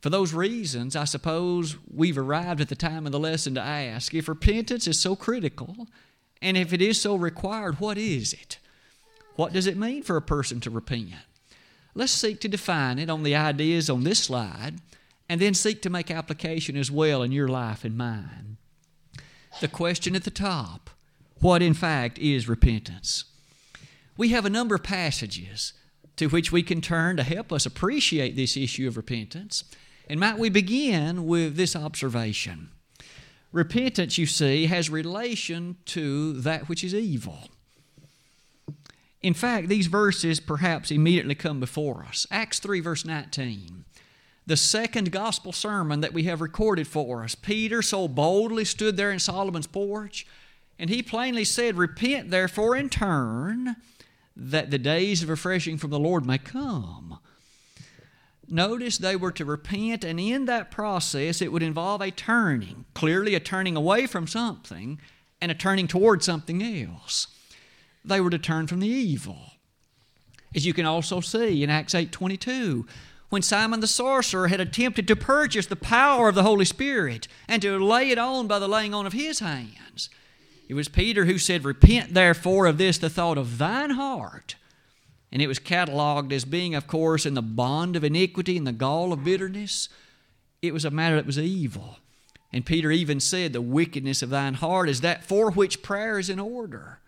For 0.00 0.10
those 0.10 0.32
reasons, 0.32 0.96
I 0.96 1.04
suppose 1.04 1.76
we've 1.92 2.16
arrived 2.16 2.60
at 2.60 2.68
the 2.68 2.76
time 2.76 3.04
of 3.04 3.12
the 3.12 3.18
lesson 3.18 3.54
to 3.54 3.60
ask 3.60 4.14
if 4.14 4.28
repentance 4.28 4.86
is 4.86 4.98
so 4.98 5.14
critical, 5.14 5.88
and 6.40 6.56
if 6.56 6.72
it 6.72 6.80
is 6.80 7.00
so 7.00 7.16
required, 7.16 7.80
what 7.80 7.98
is 7.98 8.32
it? 8.32 8.58
What 9.36 9.52
does 9.52 9.66
it 9.66 9.76
mean 9.76 10.02
for 10.02 10.16
a 10.16 10.22
person 10.22 10.60
to 10.60 10.70
repent? 10.70 11.12
Let's 11.94 12.12
seek 12.12 12.40
to 12.40 12.48
define 12.48 12.98
it 12.98 13.10
on 13.10 13.22
the 13.22 13.34
ideas 13.34 13.90
on 13.90 14.04
this 14.04 14.20
slide, 14.20 14.80
and 15.28 15.40
then 15.40 15.54
seek 15.54 15.82
to 15.82 15.90
make 15.90 16.10
application 16.10 16.76
as 16.76 16.90
well 16.90 17.22
in 17.22 17.32
your 17.32 17.48
life 17.48 17.84
and 17.84 17.96
mine. 17.96 18.56
The 19.60 19.68
question 19.68 20.14
at 20.14 20.24
the 20.24 20.30
top 20.30 20.90
what 21.40 21.62
in 21.62 21.74
fact 21.74 22.18
is 22.18 22.48
repentance. 22.48 23.24
We 24.16 24.30
have 24.30 24.44
a 24.44 24.50
number 24.50 24.74
of 24.74 24.82
passages 24.82 25.72
to 26.16 26.28
which 26.28 26.50
we 26.50 26.62
can 26.62 26.80
turn 26.80 27.16
to 27.16 27.22
help 27.22 27.52
us 27.52 27.64
appreciate 27.64 28.34
this 28.34 28.56
issue 28.56 28.88
of 28.88 28.96
repentance. 28.96 29.64
And 30.08 30.18
might 30.18 30.38
we 30.38 30.48
begin 30.48 31.26
with 31.26 31.56
this 31.56 31.76
observation? 31.76 32.70
Repentance, 33.52 34.18
you 34.18 34.26
see, 34.26 34.66
has 34.66 34.90
relation 34.90 35.76
to 35.86 36.32
that 36.40 36.68
which 36.68 36.82
is 36.82 36.94
evil. 36.94 37.48
In 39.22 39.34
fact, 39.34 39.68
these 39.68 39.88
verses 39.88 40.40
perhaps 40.40 40.90
immediately 40.90 41.34
come 41.34 41.60
before 41.60 42.04
us. 42.04 42.26
Acts 42.30 42.60
3, 42.60 42.80
verse 42.80 43.04
19. 43.04 43.84
The 44.46 44.56
second 44.56 45.12
gospel 45.12 45.52
sermon 45.52 46.00
that 46.00 46.14
we 46.14 46.22
have 46.24 46.40
recorded 46.40 46.86
for 46.86 47.22
us. 47.22 47.34
Peter 47.34 47.82
so 47.82 48.08
boldly 48.08 48.64
stood 48.64 48.96
there 48.96 49.10
in 49.10 49.18
Solomon's 49.18 49.66
porch 49.66 50.26
and 50.78 50.88
he 50.88 51.02
plainly 51.02 51.44
said, 51.44 51.76
Repent 51.76 52.30
therefore 52.30 52.74
and 52.74 52.90
turn, 52.90 53.76
that 54.36 54.70
the 54.70 54.78
days 54.78 55.22
of 55.22 55.28
refreshing 55.28 55.76
from 55.76 55.90
the 55.90 55.98
Lord 55.98 56.24
may 56.24 56.38
come. 56.38 57.18
Notice 58.48 58.96
they 58.96 59.16
were 59.16 59.32
to 59.32 59.44
repent, 59.44 60.04
and 60.04 60.18
in 60.18 60.46
that 60.46 60.70
process, 60.70 61.42
it 61.42 61.52
would 61.52 61.62
involve 61.62 62.00
a 62.00 62.10
turning, 62.10 62.86
clearly 62.94 63.34
a 63.34 63.40
turning 63.40 63.76
away 63.76 64.06
from 64.06 64.26
something 64.26 65.00
and 65.40 65.50
a 65.50 65.54
turning 65.54 65.88
toward 65.88 66.22
something 66.22 66.62
else. 66.62 67.26
They 68.04 68.20
were 68.20 68.30
to 68.30 68.38
turn 68.38 68.66
from 68.66 68.80
the 68.80 68.88
evil. 68.88 69.52
As 70.54 70.64
you 70.64 70.72
can 70.72 70.86
also 70.86 71.20
see 71.20 71.62
in 71.62 71.70
Acts 71.70 71.94
8:22, 71.94 72.86
when 73.28 73.42
Simon 73.42 73.80
the 73.80 73.86
sorcerer 73.86 74.48
had 74.48 74.60
attempted 74.60 75.06
to 75.08 75.16
purchase 75.16 75.66
the 75.66 75.76
power 75.76 76.28
of 76.28 76.34
the 76.34 76.42
Holy 76.42 76.64
Spirit 76.64 77.28
and 77.46 77.60
to 77.60 77.78
lay 77.84 78.10
it 78.10 78.18
on 78.18 78.46
by 78.46 78.58
the 78.58 78.68
laying 78.68 78.94
on 78.94 79.06
of 79.06 79.12
his 79.12 79.40
hands, 79.40 80.08
It 80.68 80.74
was 80.74 80.88
Peter 80.88 81.24
who 81.24 81.38
said, 81.38 81.64
Repent 81.64 82.12
therefore 82.12 82.66
of 82.66 82.76
this, 82.76 82.98
the 82.98 83.08
thought 83.08 83.38
of 83.38 83.56
thine 83.56 83.90
heart. 83.90 84.56
And 85.32 85.40
it 85.40 85.46
was 85.46 85.58
cataloged 85.58 86.32
as 86.32 86.44
being, 86.44 86.74
of 86.74 86.86
course, 86.86 87.24
in 87.26 87.34
the 87.34 87.42
bond 87.42 87.96
of 87.96 88.04
iniquity 88.04 88.56
and 88.56 88.66
the 88.66 88.72
gall 88.72 89.12
of 89.12 89.24
bitterness. 89.24 89.88
It 90.60 90.74
was 90.74 90.84
a 90.84 90.90
matter 90.90 91.16
that 91.16 91.26
was 91.26 91.38
evil. 91.38 91.98
And 92.52 92.66
Peter 92.66 92.90
even 92.90 93.20
said, 93.20 93.52
The 93.52 93.62
wickedness 93.62 94.22
of 94.22 94.30
thine 94.30 94.54
heart 94.54 94.88
is 94.88 95.00
that 95.02 95.24
for 95.24 95.50
which 95.50 95.82
prayer 95.82 96.18
is 96.18 96.30
in 96.30 96.38
order. 96.38 97.00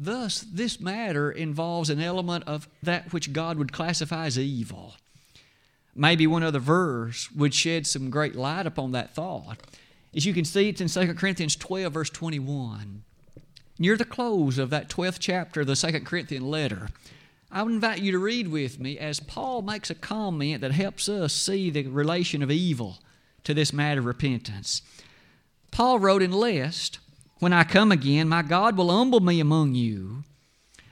Thus, 0.00 0.40
this 0.40 0.80
matter 0.80 1.32
involves 1.32 1.90
an 1.90 2.00
element 2.00 2.44
of 2.46 2.68
that 2.84 3.12
which 3.12 3.32
God 3.32 3.58
would 3.58 3.72
classify 3.72 4.26
as 4.26 4.38
evil. 4.38 4.94
Maybe 5.92 6.24
one 6.24 6.44
other 6.44 6.60
verse 6.60 7.28
would 7.32 7.52
shed 7.52 7.84
some 7.84 8.08
great 8.08 8.36
light 8.36 8.64
upon 8.64 8.92
that 8.92 9.12
thought. 9.12 9.58
As 10.14 10.24
you 10.24 10.32
can 10.32 10.44
see, 10.44 10.68
it's 10.68 10.80
in 10.80 10.88
2 10.88 11.14
Corinthians 11.14 11.56
12, 11.56 11.92
verse 11.92 12.10
21. 12.10 13.02
Near 13.80 13.96
the 13.96 14.04
close 14.04 14.56
of 14.56 14.70
that 14.70 14.88
12th 14.88 15.18
chapter 15.18 15.62
of 15.62 15.66
the 15.66 15.74
2 15.74 16.00
Corinthian 16.00 16.48
letter, 16.48 16.90
I 17.50 17.64
would 17.64 17.72
invite 17.72 18.00
you 18.00 18.12
to 18.12 18.18
read 18.18 18.48
with 18.48 18.78
me 18.78 18.98
as 18.98 19.18
Paul 19.18 19.62
makes 19.62 19.90
a 19.90 19.96
comment 19.96 20.60
that 20.60 20.70
helps 20.70 21.08
us 21.08 21.32
see 21.32 21.70
the 21.70 21.88
relation 21.88 22.44
of 22.44 22.52
evil 22.52 22.98
to 23.42 23.52
this 23.52 23.72
matter 23.72 24.00
of 24.00 24.06
repentance. 24.06 24.82
Paul 25.72 25.98
wrote, 25.98 26.22
in 26.22 26.30
Lest, 26.30 27.00
when 27.38 27.52
I 27.52 27.64
come 27.64 27.92
again, 27.92 28.28
my 28.28 28.42
God 28.42 28.76
will 28.76 28.90
humble 28.90 29.20
me 29.20 29.40
among 29.40 29.74
you, 29.74 30.24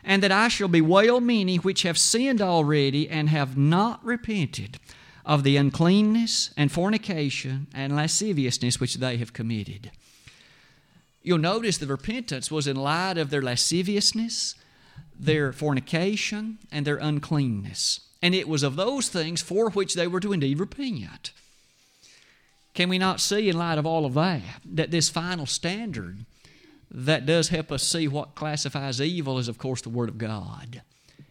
and 0.04 0.22
that 0.22 0.32
I 0.32 0.48
shall 0.48 0.68
bewail 0.68 1.20
many 1.20 1.56
which 1.56 1.82
have 1.82 1.98
sinned 1.98 2.40
already 2.40 3.08
and 3.08 3.28
have 3.28 3.56
not 3.56 4.04
repented 4.04 4.78
of 5.24 5.42
the 5.42 5.56
uncleanness 5.56 6.50
and 6.56 6.70
fornication 6.70 7.66
and 7.74 7.96
lasciviousness 7.96 8.78
which 8.78 8.94
they 8.94 9.16
have 9.16 9.32
committed. 9.32 9.90
You'll 11.22 11.38
notice 11.38 11.78
the 11.78 11.88
repentance 11.88 12.52
was 12.52 12.68
in 12.68 12.76
light 12.76 13.18
of 13.18 13.30
their 13.30 13.42
lasciviousness, 13.42 14.54
their 15.18 15.52
fornication, 15.52 16.58
and 16.70 16.86
their 16.86 16.98
uncleanness. 16.98 18.00
And 18.22 18.32
it 18.32 18.46
was 18.46 18.62
of 18.62 18.76
those 18.76 19.08
things 19.08 19.42
for 19.42 19.70
which 19.70 19.94
they 19.94 20.06
were 20.06 20.20
to 20.20 20.32
indeed 20.32 20.60
repent. 20.60 21.32
Can 22.74 22.88
we 22.88 22.98
not 22.98 23.20
see, 23.20 23.48
in 23.48 23.58
light 23.58 23.78
of 23.78 23.86
all 23.86 24.06
of 24.06 24.14
that, 24.14 24.42
that 24.64 24.92
this 24.92 25.08
final 25.08 25.46
standard 25.46 26.18
that 26.90 27.26
does 27.26 27.48
help 27.48 27.72
us 27.72 27.82
see 27.82 28.08
what 28.08 28.34
classifies 28.34 29.00
evil 29.00 29.38
is, 29.38 29.48
of 29.48 29.58
course, 29.58 29.82
the 29.82 29.88
Word 29.88 30.08
of 30.08 30.18
God? 30.18 30.82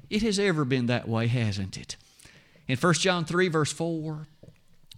It 0.09 0.21
has 0.21 0.37
ever 0.39 0.65
been 0.65 0.85
that 0.87 1.07
way, 1.07 1.27
hasn't 1.27 1.77
it? 1.77 1.95
In 2.67 2.77
1 2.77 2.93
John 2.95 3.25
3, 3.25 3.47
verse 3.47 3.71
4, 3.71 4.27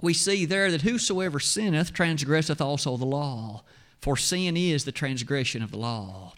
we 0.01 0.13
see 0.13 0.45
there 0.45 0.71
that 0.71 0.81
whosoever 0.81 1.39
sinneth 1.39 1.93
transgresseth 1.93 2.61
also 2.61 2.97
the 2.97 3.05
law, 3.05 3.63
for 3.99 4.15
sin 4.15 4.55
is 4.55 4.85
the 4.85 4.91
transgression 4.91 5.63
of 5.63 5.71
the 5.71 5.77
law. 5.77 6.33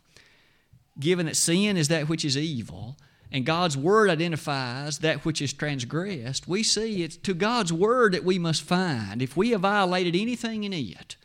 Given 1.00 1.26
that 1.26 1.36
sin 1.36 1.78
is 1.78 1.88
that 1.90 2.10
which 2.10 2.26
is 2.26 2.38
evil, 2.38 2.98
and 3.32 3.46
God's 3.46 3.78
Word 3.78 4.10
identifies 4.10 5.00
that 5.00 5.24
which 5.24 5.42
is 5.42 5.54
transgressed, 5.54 6.48
we 6.48 6.64
see 6.64 7.04
it's 7.04 7.18
to 7.18 7.34
God's 7.34 7.72
Word 7.72 8.14
that 8.14 8.24
we 8.24 8.40
must 8.40 8.64
find. 8.64 9.22
If 9.22 9.38
we 9.38 9.52
have 9.52 9.62
violated 9.62 10.16
anything 10.16 10.64
in 10.64 10.74
it, 10.74 11.16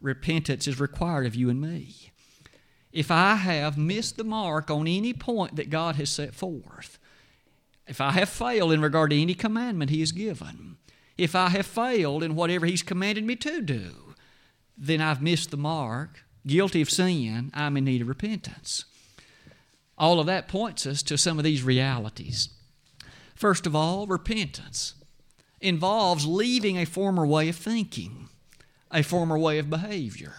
repentance 0.00 0.66
is 0.66 0.80
required 0.80 1.26
of 1.26 1.34
you 1.34 1.50
and 1.50 1.60
me. 1.60 2.12
If 2.94 3.10
I 3.10 3.34
have 3.34 3.76
missed 3.76 4.16
the 4.16 4.24
mark 4.24 4.70
on 4.70 4.86
any 4.86 5.12
point 5.12 5.56
that 5.56 5.68
God 5.68 5.96
has 5.96 6.08
set 6.08 6.32
forth, 6.32 7.00
if 7.88 8.00
I 8.00 8.12
have 8.12 8.28
failed 8.28 8.72
in 8.72 8.80
regard 8.80 9.10
to 9.10 9.20
any 9.20 9.34
commandment 9.34 9.90
He 9.90 9.98
has 9.98 10.12
given, 10.12 10.76
if 11.18 11.34
I 11.34 11.48
have 11.48 11.66
failed 11.66 12.22
in 12.22 12.36
whatever 12.36 12.66
He's 12.66 12.84
commanded 12.84 13.24
me 13.24 13.34
to 13.34 13.60
do, 13.60 14.14
then 14.78 15.00
I've 15.00 15.20
missed 15.20 15.50
the 15.50 15.56
mark, 15.56 16.22
guilty 16.46 16.80
of 16.80 16.88
sin, 16.88 17.50
I'm 17.52 17.76
in 17.76 17.84
need 17.84 18.00
of 18.00 18.08
repentance. 18.08 18.84
All 19.98 20.20
of 20.20 20.26
that 20.26 20.46
points 20.46 20.86
us 20.86 21.02
to 21.02 21.18
some 21.18 21.38
of 21.38 21.44
these 21.44 21.64
realities. 21.64 22.50
First 23.34 23.66
of 23.66 23.74
all, 23.74 24.06
repentance 24.06 24.94
involves 25.60 26.26
leaving 26.26 26.78
a 26.78 26.84
former 26.84 27.26
way 27.26 27.48
of 27.48 27.56
thinking, 27.56 28.28
a 28.92 29.02
former 29.02 29.36
way 29.36 29.58
of 29.58 29.68
behavior. 29.68 30.34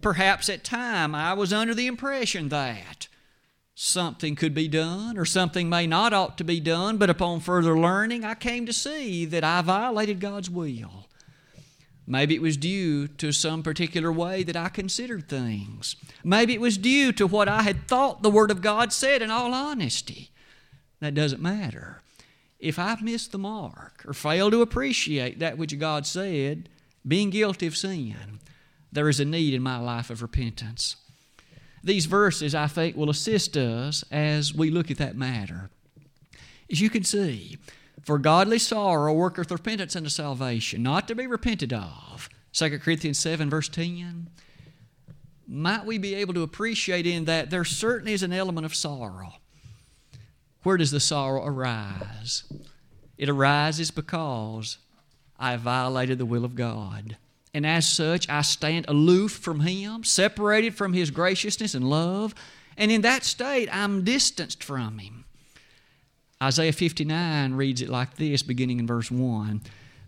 Perhaps 0.00 0.48
at 0.48 0.64
time 0.64 1.14
I 1.14 1.32
was 1.34 1.52
under 1.52 1.74
the 1.74 1.86
impression 1.86 2.48
that 2.50 3.08
something 3.74 4.36
could 4.36 4.54
be 4.54 4.68
done 4.68 5.16
or 5.18 5.24
something 5.24 5.68
may 5.68 5.86
not 5.86 6.12
ought 6.12 6.38
to 6.38 6.44
be 6.44 6.60
done, 6.60 6.98
but 6.98 7.10
upon 7.10 7.40
further 7.40 7.78
learning, 7.78 8.24
I 8.24 8.34
came 8.34 8.66
to 8.66 8.72
see 8.72 9.24
that 9.24 9.44
I 9.44 9.62
violated 9.62 10.20
God's 10.20 10.50
will. 10.50 11.08
Maybe 12.06 12.34
it 12.34 12.42
was 12.42 12.56
due 12.56 13.06
to 13.06 13.32
some 13.32 13.62
particular 13.62 14.10
way 14.10 14.42
that 14.42 14.56
I 14.56 14.70
considered 14.70 15.28
things. 15.28 15.94
Maybe 16.24 16.54
it 16.54 16.60
was 16.60 16.78
due 16.78 17.12
to 17.12 17.26
what 17.26 17.48
I 17.48 17.62
had 17.62 17.86
thought 17.86 18.22
the 18.22 18.30
Word 18.30 18.50
of 18.50 18.62
God 18.62 18.94
said 18.94 19.20
in 19.20 19.30
all 19.30 19.52
honesty. 19.52 20.30
That 21.00 21.14
doesn't 21.14 21.42
matter. 21.42 22.00
If 22.58 22.78
I've 22.78 23.02
missed 23.02 23.30
the 23.30 23.38
mark 23.38 24.04
or 24.06 24.14
failed 24.14 24.52
to 24.52 24.62
appreciate 24.62 25.38
that 25.38 25.58
which 25.58 25.78
God 25.78 26.06
said, 26.06 26.68
being 27.06 27.30
guilty 27.30 27.66
of 27.66 27.76
sin, 27.76 28.40
there 28.92 29.08
is 29.08 29.20
a 29.20 29.24
need 29.24 29.54
in 29.54 29.62
my 29.62 29.78
life 29.78 30.10
of 30.10 30.22
repentance. 30.22 30.96
These 31.82 32.06
verses, 32.06 32.54
I 32.54 32.66
think, 32.66 32.96
will 32.96 33.10
assist 33.10 33.56
us 33.56 34.04
as 34.10 34.54
we 34.54 34.70
look 34.70 34.90
at 34.90 34.98
that 34.98 35.16
matter. 35.16 35.70
As 36.70 36.80
you 36.80 36.90
can 36.90 37.04
see, 37.04 37.58
for 38.02 38.18
godly 38.18 38.58
sorrow 38.58 39.12
worketh 39.12 39.50
repentance 39.50 39.94
unto 39.94 40.08
salvation, 40.08 40.82
not 40.82 41.08
to 41.08 41.14
be 41.14 41.26
repented 41.26 41.72
of. 41.72 42.28
2 42.52 42.78
Corinthians 42.78 43.18
7, 43.18 43.48
verse 43.48 43.68
10. 43.68 44.28
Might 45.46 45.86
we 45.86 45.98
be 45.98 46.14
able 46.14 46.34
to 46.34 46.42
appreciate 46.42 47.06
in 47.06 47.24
that 47.26 47.50
there 47.50 47.64
certainly 47.64 48.12
is 48.12 48.22
an 48.22 48.32
element 48.32 48.66
of 48.66 48.74
sorrow. 48.74 49.34
Where 50.62 50.76
does 50.76 50.90
the 50.90 51.00
sorrow 51.00 51.44
arise? 51.44 52.44
It 53.16 53.28
arises 53.28 53.90
because 53.90 54.78
I 55.38 55.56
violated 55.56 56.18
the 56.18 56.26
will 56.26 56.44
of 56.44 56.54
God 56.54 57.16
and 57.54 57.66
as 57.66 57.88
such 57.88 58.28
I 58.28 58.42
stand 58.42 58.86
aloof 58.88 59.32
from 59.32 59.60
Him, 59.60 60.04
separated 60.04 60.74
from 60.74 60.92
His 60.92 61.10
graciousness 61.10 61.74
and 61.74 61.88
love, 61.88 62.34
and 62.76 62.90
in 62.90 63.02
that 63.02 63.24
state 63.24 63.68
I'm 63.72 64.04
distanced 64.04 64.62
from 64.62 64.98
Him. 64.98 65.24
Isaiah 66.42 66.72
59 66.72 67.54
reads 67.54 67.82
it 67.82 67.88
like 67.88 68.16
this, 68.16 68.42
beginning 68.42 68.78
in 68.78 68.86
verse 68.86 69.10
1. 69.10 69.60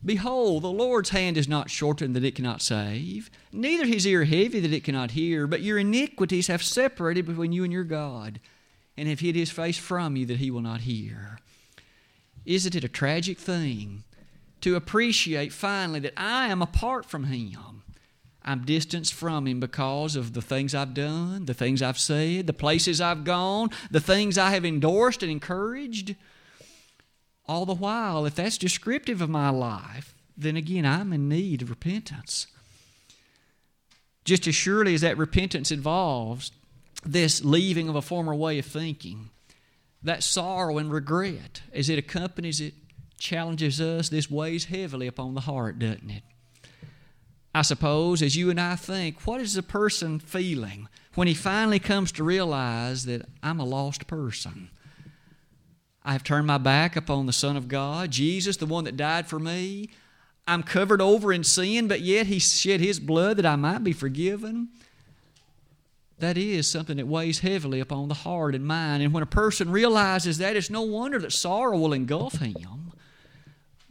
Behold, 0.05 0.63
the 0.63 0.69
Lord's 0.69 1.11
hand 1.11 1.37
is 1.37 1.49
not 1.49 1.69
shortened 1.69 2.17
that 2.17 2.25
it 2.25 2.35
cannot 2.35 2.63
save, 2.63 3.31
neither 3.53 3.85
his 3.85 4.07
ear 4.07 4.25
heavy 4.25 4.61
that 4.61 4.73
it 4.73 4.85
cannot 4.85 5.11
hear, 5.11 5.47
but 5.47 5.61
your 5.61 5.79
iniquities 5.79 6.47
have 6.47 6.63
separated 6.63 7.27
between 7.27 7.53
you 7.53 7.65
and 7.65 7.73
your 7.73 7.85
God, 7.85 8.41
and 8.97 9.09
have 9.09 9.21
hid 9.21 9.35
his 9.35 9.51
face 9.51 9.77
from 9.77 10.17
you 10.17 10.25
that 10.27 10.39
he 10.39 10.51
will 10.51 10.63
not 10.63 10.83
hear. 10.83 11.39
Isn't 12.47 12.75
it 12.75 12.85
a 12.85 12.89
tragic 12.89 13.39
thing 13.39 14.05
to 14.61 14.77
appreciate 14.77 15.53
finally 15.53 16.01
that 16.01 16.15
I 16.17 16.49
am 16.49 16.63
apart 16.63 17.07
from 17.07 17.25
Him. 17.25 17.83
I'm 18.43 18.65
distanced 18.65 19.15
from 19.15 19.47
Him 19.47 19.61
because 19.61 20.17
of 20.17 20.33
the 20.33 20.43
things 20.43 20.75
I've 20.75 20.95
done, 20.95 21.47
the 21.47 21.55
things 21.55 21.83
I've 21.83 21.99
said, 21.99 22.47
the 22.47 22.53
places 22.53 23.01
I've 23.01 23.25
gone, 23.25 23.71
the 23.91 24.01
things 24.01 24.39
I 24.39 24.51
have 24.51 24.65
endorsed 24.65 25.23
and 25.23 25.31
encouraged. 25.31 26.17
All 27.47 27.67
the 27.67 27.75
while, 27.75 28.27
if 28.27 28.35
that's 28.35 28.59
descriptive 28.59 29.21
of 29.21 29.29
my 29.29 29.51
life, 29.51 30.15
then 30.37 30.57
again, 30.57 30.87
I'm 30.87 31.13
in 31.13 31.29
need 31.29 31.63
of 31.63 31.71
repentance. 31.71 32.47
Just 34.25 34.47
as 34.47 34.55
surely 34.55 34.95
as 34.95 35.01
that 35.01 35.19
repentance 35.19 35.71
involves 35.71 36.53
this 37.05 37.45
leaving 37.45 37.89
of 37.89 37.97
a 37.97 38.03
former 38.03 38.35
way 38.35 38.59
of 38.59 38.67
thinking, 38.67 39.31
that 40.03 40.23
sorrow 40.23 40.79
and 40.79 40.93
regret 40.93 41.63
as 41.75 41.91
it 41.91 41.99
accompanies 41.99 42.61
it 42.61 42.75
challenges 43.21 43.81
us, 43.81 44.09
this 44.09 44.31
weighs 44.31 44.65
heavily 44.65 45.07
upon 45.07 45.35
the 45.35 45.43
heart, 45.43 45.79
doesn't 45.79 46.11
it? 46.11 46.25
I 47.55 47.63
suppose 47.63 48.23
as 48.23 48.37
you 48.37 48.51
and 48.51 48.61
I 48.61 48.77
think, 48.77 49.27
what 49.27 49.41
is 49.41 49.57
a 49.57 49.63
person 49.63 50.19
feeling 50.19 50.89
when 51.15 51.29
he 51.29 51.35
finally 51.35 51.79
comes 51.79 52.13
to 52.13 52.25
realize 52.25 53.05
that 53.05 53.27
I'm 53.43 53.61
a 53.61 53.65
lost 53.65 54.07
person? 54.07 54.71
I 56.05 56.13
have 56.13 56.25
turned 56.25 56.47
my 56.47 56.59
back 56.59 56.97
upon 56.97 57.27
the 57.27 57.33
Son 57.33 57.57
of 57.57 57.69
God, 57.69 58.11
Jesus, 58.11 58.57
the 58.57 58.67
one 58.67 58.85
that 58.85 58.97
died 58.97 59.27
for 59.27 59.39
me. 59.39 59.91
I'm 60.49 60.63
covered 60.63 61.03
over 61.03 61.33
in 61.33 61.45
sin, 61.45 61.89
but 61.89 62.01
yet 62.01 62.27
He 62.27 62.39
shed 62.39 62.81
His 62.81 62.99
blood 62.99 63.37
that 63.37 63.47
I 63.47 63.57
might 63.57 63.85
be 63.85 63.93
forgiven. 63.93 64.69
That 66.19 66.39
is 66.39 66.69
something 66.69 66.97
that 66.99 67.07
weighs 67.07 67.41
heavily 67.41 67.81
upon 67.81 68.09
the 68.09 68.15
heart 68.15 68.55
and 68.55 68.65
mind. 68.65 69.03
And 69.03 69.13
when 69.13 69.23
a 69.23 69.27
person 69.27 69.71
realizes 69.71 70.39
that, 70.39 70.57
it's 70.57 70.71
no 70.71 70.83
wonder 70.83 71.19
that 71.19 71.33
sorrow 71.33 71.79
will 71.79 71.93
engulf 71.93 72.35
him 72.35 72.90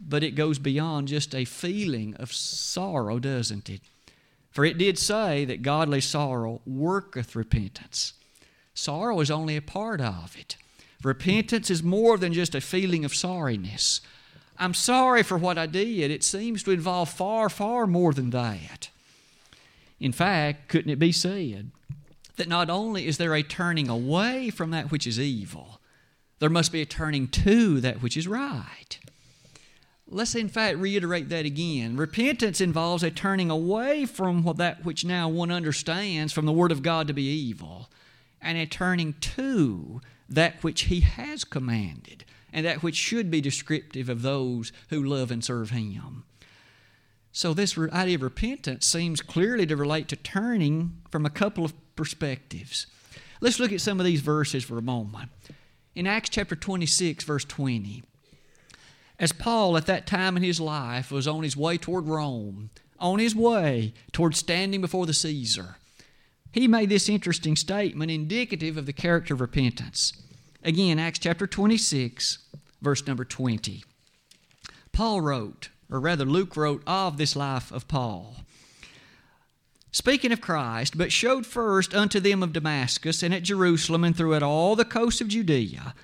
but 0.00 0.24
it 0.24 0.34
goes 0.34 0.58
beyond 0.58 1.08
just 1.08 1.34
a 1.34 1.44
feeling 1.44 2.14
of 2.16 2.32
sorrow, 2.32 3.18
doesn't 3.18 3.68
it? 3.68 3.82
For 4.50 4.64
it 4.64 4.78
did 4.78 4.98
say 4.98 5.44
that 5.44 5.62
godly 5.62 6.00
sorrow 6.00 6.60
worketh 6.66 7.36
repentance. 7.36 8.14
Sorrow 8.74 9.20
is 9.20 9.30
only 9.30 9.56
a 9.56 9.62
part 9.62 10.00
of 10.00 10.36
it. 10.38 10.56
Repentance 11.02 11.70
is 11.70 11.82
more 11.82 12.18
than 12.18 12.32
just 12.32 12.54
a 12.54 12.60
feeling 12.60 13.04
of 13.04 13.12
sorriness. 13.12 14.00
I'm 14.58 14.74
sorry 14.74 15.22
for 15.22 15.38
what 15.38 15.56
I 15.56 15.66
did. 15.66 16.10
It 16.10 16.22
seems 16.22 16.62
to 16.64 16.70
involve 16.70 17.08
far, 17.08 17.48
far 17.48 17.86
more 17.86 18.12
than 18.12 18.30
that. 18.30 18.90
In 19.98 20.12
fact, 20.12 20.68
couldn't 20.68 20.90
it 20.90 20.98
be 20.98 21.12
said 21.12 21.70
that 22.36 22.48
not 22.48 22.68
only 22.68 23.06
is 23.06 23.18
there 23.18 23.34
a 23.34 23.42
turning 23.42 23.88
away 23.88 24.50
from 24.50 24.70
that 24.70 24.90
which 24.90 25.06
is 25.06 25.18
evil, 25.18 25.80
there 26.38 26.50
must 26.50 26.72
be 26.72 26.82
a 26.82 26.86
turning 26.86 27.28
to 27.28 27.80
that 27.80 28.02
which 28.02 28.16
is 28.16 28.28
right? 28.28 28.98
Let's 30.12 30.34
in 30.34 30.48
fact 30.48 30.78
reiterate 30.78 31.28
that 31.28 31.46
again. 31.46 31.96
Repentance 31.96 32.60
involves 32.60 33.04
a 33.04 33.12
turning 33.12 33.48
away 33.48 34.06
from 34.06 34.42
that 34.56 34.84
which 34.84 35.04
now 35.04 35.28
one 35.28 35.52
understands 35.52 36.32
from 36.32 36.46
the 36.46 36.52
Word 36.52 36.72
of 36.72 36.82
God 36.82 37.06
to 37.06 37.12
be 37.12 37.22
evil, 37.22 37.88
and 38.42 38.58
a 38.58 38.66
turning 38.66 39.14
to 39.20 40.00
that 40.28 40.64
which 40.64 40.82
He 40.82 41.00
has 41.00 41.44
commanded, 41.44 42.24
and 42.52 42.66
that 42.66 42.82
which 42.82 42.96
should 42.96 43.30
be 43.30 43.40
descriptive 43.40 44.08
of 44.08 44.22
those 44.22 44.72
who 44.88 45.00
love 45.00 45.30
and 45.30 45.44
serve 45.44 45.70
Him. 45.70 46.24
So, 47.30 47.54
this 47.54 47.78
idea 47.78 48.16
of 48.16 48.22
repentance 48.22 48.86
seems 48.86 49.20
clearly 49.20 49.64
to 49.66 49.76
relate 49.76 50.08
to 50.08 50.16
turning 50.16 51.02
from 51.08 51.24
a 51.24 51.30
couple 51.30 51.64
of 51.64 51.72
perspectives. 51.94 52.88
Let's 53.40 53.60
look 53.60 53.72
at 53.72 53.80
some 53.80 54.00
of 54.00 54.06
these 54.06 54.22
verses 54.22 54.64
for 54.64 54.76
a 54.76 54.82
moment. 54.82 55.30
In 55.94 56.08
Acts 56.08 56.30
chapter 56.30 56.56
26, 56.56 57.22
verse 57.22 57.44
20, 57.44 58.02
as 59.20 59.32
Paul, 59.32 59.76
at 59.76 59.84
that 59.84 60.06
time 60.06 60.38
in 60.38 60.42
his 60.42 60.58
life, 60.60 61.12
was 61.12 61.28
on 61.28 61.42
his 61.42 61.54
way 61.56 61.76
toward 61.76 62.06
Rome, 62.06 62.70
on 62.98 63.18
his 63.18 63.34
way 63.36 63.92
toward 64.12 64.34
standing 64.34 64.80
before 64.80 65.04
the 65.04 65.12
Caesar, 65.12 65.76
he 66.52 66.66
made 66.66 66.88
this 66.88 67.08
interesting 67.08 67.54
statement 67.54 68.10
indicative 68.10 68.78
of 68.78 68.86
the 68.86 68.94
character 68.94 69.34
of 69.34 69.42
repentance. 69.42 70.14
Again, 70.64 70.98
Acts 70.98 71.18
chapter 71.18 71.46
26, 71.46 72.38
verse 72.80 73.06
number 73.06 73.26
20. 73.26 73.84
Paul 74.92 75.20
wrote, 75.20 75.68
or 75.90 76.00
rather, 76.00 76.24
Luke 76.24 76.56
wrote 76.56 76.82
of 76.86 77.18
this 77.18 77.36
life 77.36 77.70
of 77.70 77.86
Paul. 77.88 78.36
Speaking 79.92 80.32
of 80.32 80.40
Christ, 80.40 80.96
but 80.96 81.12
showed 81.12 81.44
first 81.44 81.94
unto 81.94 82.20
them 82.20 82.42
of 82.42 82.54
Damascus 82.54 83.22
and 83.22 83.34
at 83.34 83.42
Jerusalem 83.42 84.02
and 84.02 84.16
throughout 84.16 84.42
all 84.42 84.76
the 84.76 84.84
coasts 84.84 85.20
of 85.20 85.28
Judea 85.28 85.94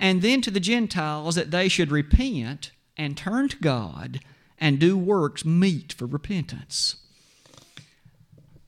and 0.00 0.22
then 0.22 0.40
to 0.40 0.50
the 0.50 0.58
Gentiles 0.58 1.34
that 1.34 1.50
they 1.50 1.68
should 1.68 1.90
repent 1.90 2.72
and 2.96 3.16
turn 3.16 3.48
to 3.50 3.56
God 3.58 4.20
and 4.58 4.78
do 4.78 4.96
works 4.96 5.44
meet 5.44 5.92
for 5.92 6.06
repentance. 6.06 6.96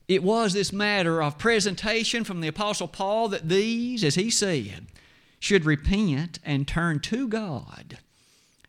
It 0.07 0.21
was 0.21 0.53
this 0.53 0.71
matter 0.71 1.23
of 1.23 1.39
presentation 1.39 2.23
from 2.23 2.39
the 2.39 2.47
Apostle 2.47 2.87
Paul 2.87 3.29
that 3.29 3.49
these, 3.49 4.03
as 4.03 4.15
he 4.15 4.29
said, 4.29 4.85
should 5.39 5.65
repent 5.65 6.39
and 6.45 6.67
turn 6.67 6.99
to 6.99 7.27
God, 7.27 7.97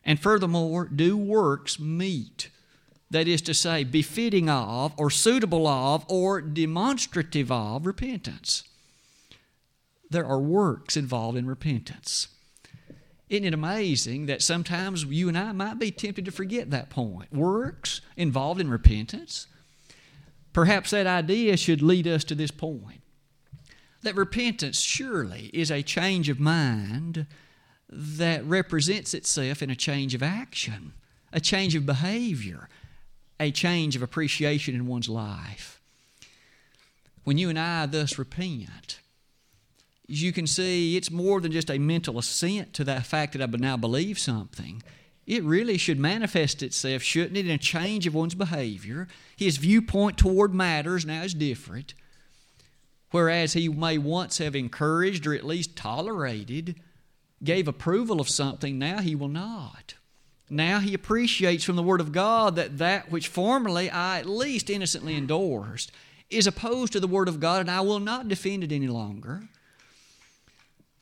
and 0.03 0.19
furthermore, 0.19 0.85
do 0.85 1.15
works 1.15 1.79
meet. 1.79 2.49
That 3.11 3.27
is 3.27 3.41
to 3.43 3.53
say, 3.53 3.83
befitting 3.83 4.49
of, 4.49 4.93
or 4.97 5.11
suitable 5.11 5.67
of, 5.67 6.03
or 6.09 6.41
demonstrative 6.41 7.51
of 7.51 7.85
repentance. 7.85 8.63
There 10.09 10.25
are 10.25 10.39
works 10.39 10.97
involved 10.97 11.37
in 11.37 11.45
repentance. 11.45 12.27
Isn't 13.29 13.45
it 13.45 13.53
amazing 13.53 14.27
that 14.27 14.41
sometimes 14.41 15.03
you 15.05 15.27
and 15.27 15.37
I 15.37 15.51
might 15.51 15.79
be 15.79 15.91
tempted 15.91 16.25
to 16.25 16.31
forget 16.31 16.69
that 16.69 16.89
point? 16.89 17.33
Works 17.33 18.01
involved 18.15 18.61
in 18.61 18.69
repentance. 18.69 19.47
Perhaps 20.53 20.91
that 20.91 21.07
idea 21.07 21.57
should 21.57 21.81
lead 21.81 22.07
us 22.07 22.23
to 22.25 22.35
this 22.35 22.51
point 22.51 23.01
that 24.05 24.15
repentance 24.15 24.79
surely 24.79 25.49
is 25.51 25.71
a 25.71 25.81
change 25.81 26.29
of 26.29 26.39
mind 26.39 27.25
that 27.89 28.45
represents 28.45 29.13
itself 29.13 29.61
in 29.61 29.69
a 29.69 29.75
change 29.75 30.13
of 30.15 30.23
action, 30.23 30.93
a 31.33 31.41
change 31.41 31.75
of 31.75 31.85
behavior, 31.85 32.69
a 33.39 33.51
change 33.51 33.95
of 33.95 34.01
appreciation 34.01 34.75
in 34.75 34.87
one's 34.87 35.09
life. 35.09 35.81
When 37.23 37.37
you 37.37 37.49
and 37.49 37.57
I 37.59 37.87
thus 37.87 38.19
repent, 38.19 38.99
you 40.07 40.31
can 40.31 40.47
see, 40.47 40.97
it's 40.97 41.11
more 41.11 41.41
than 41.41 41.51
just 41.51 41.69
a 41.69 41.79
mental 41.79 42.19
assent 42.19 42.73
to 42.73 42.83
that 42.83 43.05
fact 43.05 43.33
that 43.33 43.41
I 43.41 43.45
now 43.57 43.77
believe 43.77 44.19
something. 44.19 44.83
It 45.25 45.43
really 45.43 45.77
should 45.77 45.99
manifest 45.99 46.61
itself, 46.61 47.01
shouldn't 47.01 47.37
it, 47.37 47.47
in 47.47 47.51
a 47.51 47.57
change 47.57 48.05
of 48.05 48.13
one's 48.13 48.35
behavior. 48.35 49.07
His 49.35 49.57
viewpoint 49.57 50.17
toward 50.17 50.53
matters 50.53 51.05
now 51.05 51.23
is 51.23 51.33
different. 51.33 51.95
Whereas 53.09 53.53
he 53.53 53.67
may 53.67 53.97
once 53.97 54.37
have 54.37 54.55
encouraged 54.55 55.25
or 55.25 55.33
at 55.33 55.45
least 55.45 55.75
tolerated, 55.75 56.75
gave 57.43 57.67
approval 57.67 58.19
of 58.19 58.29
something, 58.29 58.77
now 58.77 58.99
he 58.99 59.15
will 59.15 59.29
not. 59.29 59.95
Now 60.49 60.79
he 60.79 60.93
appreciates 60.93 61.63
from 61.63 61.75
the 61.75 61.83
Word 61.83 62.01
of 62.01 62.11
God 62.11 62.55
that 62.55 62.77
that 62.77 63.09
which 63.09 63.27
formerly 63.27 63.89
I 63.89 64.19
at 64.19 64.27
least 64.27 64.69
innocently 64.69 65.15
endorsed 65.15 65.91
is 66.29 66.45
opposed 66.45 66.93
to 66.93 66.99
the 66.99 67.07
Word 67.07 67.27
of 67.27 67.39
God, 67.39 67.61
and 67.61 67.71
I 67.71 67.81
will 67.81 67.99
not 67.99 68.27
defend 68.27 68.63
it 68.63 68.71
any 68.71 68.87
longer. 68.87 69.49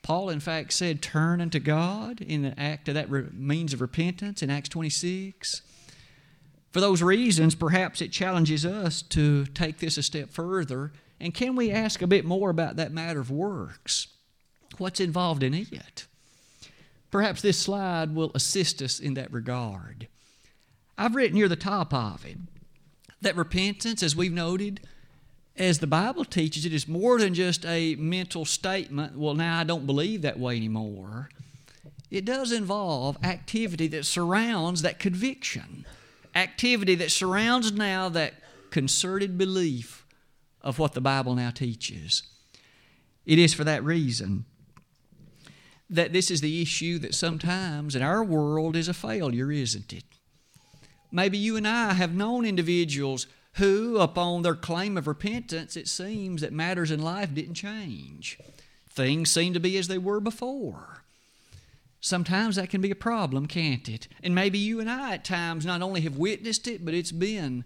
Paul, 0.03 0.29
in 0.29 0.41
fact, 0.41 0.73
said, 0.73 1.01
Turn 1.01 1.41
unto 1.41 1.59
God 1.59 2.21
in 2.21 2.43
the 2.43 2.59
act 2.59 2.87
of 2.89 2.93
that 2.93 3.09
re- 3.09 3.25
means 3.31 3.73
of 3.73 3.81
repentance 3.81 4.43
in 4.43 4.49
Acts 4.49 4.69
26. 4.69 5.61
For 6.71 6.81
those 6.81 7.01
reasons, 7.01 7.55
perhaps 7.55 8.01
it 8.01 8.11
challenges 8.11 8.65
us 8.65 9.01
to 9.03 9.45
take 9.45 9.79
this 9.79 9.97
a 9.97 10.03
step 10.03 10.29
further. 10.29 10.91
And 11.19 11.33
can 11.33 11.55
we 11.55 11.71
ask 11.71 12.01
a 12.01 12.07
bit 12.07 12.25
more 12.25 12.49
about 12.49 12.75
that 12.75 12.91
matter 12.91 13.21
of 13.21 13.31
works? 13.31 14.07
What's 14.77 14.99
involved 14.99 15.41
in 15.41 15.53
it? 15.53 16.07
Perhaps 17.09 17.41
this 17.41 17.59
slide 17.59 18.13
will 18.13 18.31
assist 18.35 18.81
us 18.81 18.99
in 18.99 19.13
that 19.13 19.31
regard. 19.31 20.07
I've 20.97 21.15
written 21.15 21.37
near 21.37 21.47
the 21.47 21.55
top 21.55 21.93
of 21.93 22.25
it 22.25 22.37
that 23.21 23.35
repentance, 23.37 24.03
as 24.03 24.15
we've 24.15 24.33
noted, 24.33 24.81
as 25.55 25.79
the 25.79 25.87
Bible 25.87 26.25
teaches 26.25 26.65
it, 26.65 26.73
is 26.73 26.87
more 26.87 27.19
than 27.19 27.33
just 27.33 27.65
a 27.65 27.95
mental 27.95 28.45
statement, 28.45 29.17
well, 29.17 29.35
now 29.35 29.59
I 29.59 29.63
don't 29.63 29.85
believe 29.85 30.21
that 30.23 30.39
way 30.39 30.55
anymore. 30.55 31.29
It 32.09 32.25
does 32.25 32.51
involve 32.51 33.17
activity 33.23 33.87
that 33.87 34.05
surrounds 34.05 34.81
that 34.81 34.99
conviction, 34.99 35.85
activity 36.35 36.95
that 36.95 37.11
surrounds 37.11 37.71
now 37.71 38.09
that 38.09 38.35
concerted 38.69 39.37
belief 39.37 40.05
of 40.61 40.79
what 40.79 40.93
the 40.93 41.01
Bible 41.01 41.35
now 41.35 41.51
teaches. 41.51 42.23
It 43.25 43.37
is 43.37 43.53
for 43.53 43.63
that 43.63 43.83
reason 43.83 44.45
that 45.89 46.13
this 46.13 46.31
is 46.31 46.41
the 46.41 46.61
issue 46.61 46.97
that 46.99 47.13
sometimes 47.13 47.95
in 47.95 48.01
our 48.01 48.23
world 48.23 48.75
is 48.75 48.87
a 48.87 48.93
failure, 48.93 49.51
isn't 49.51 49.93
it? 49.93 50.03
Maybe 51.11 51.37
you 51.37 51.55
and 51.55 51.67
I 51.67 51.93
have 51.93 52.15
known 52.15 52.45
individuals 52.45 53.27
who, 53.53 53.97
upon 53.97 54.41
their 54.41 54.55
claim 54.55 54.97
of 54.97 55.07
repentance, 55.07 55.77
it 55.77 55.87
seems 55.87 56.41
that 56.41 56.53
matters 56.53 56.91
in 56.91 57.01
life 57.01 57.33
didn't 57.33 57.53
change. 57.53 58.39
Things 58.89 59.29
seem 59.29 59.53
to 59.53 59.59
be 59.59 59.77
as 59.77 59.87
they 59.87 59.97
were 59.97 60.19
before. 60.19 61.03
Sometimes 61.99 62.57
that 62.57 62.69
can 62.69 62.81
be 62.81 62.91
a 62.91 62.95
problem, 62.95 63.45
can't 63.45 63.87
it? 63.87 64.07
And 64.21 64.35
maybe 64.35 64.57
you 64.57 64.79
and 64.79 64.89
I 64.89 65.13
at 65.13 65.23
times 65.23 65.65
not 65.65 65.81
only 65.81 66.01
have 66.01 66.17
witnessed 66.17 66.67
it, 66.67 66.83
but 66.83 66.93
it's 66.93 67.11
been 67.11 67.63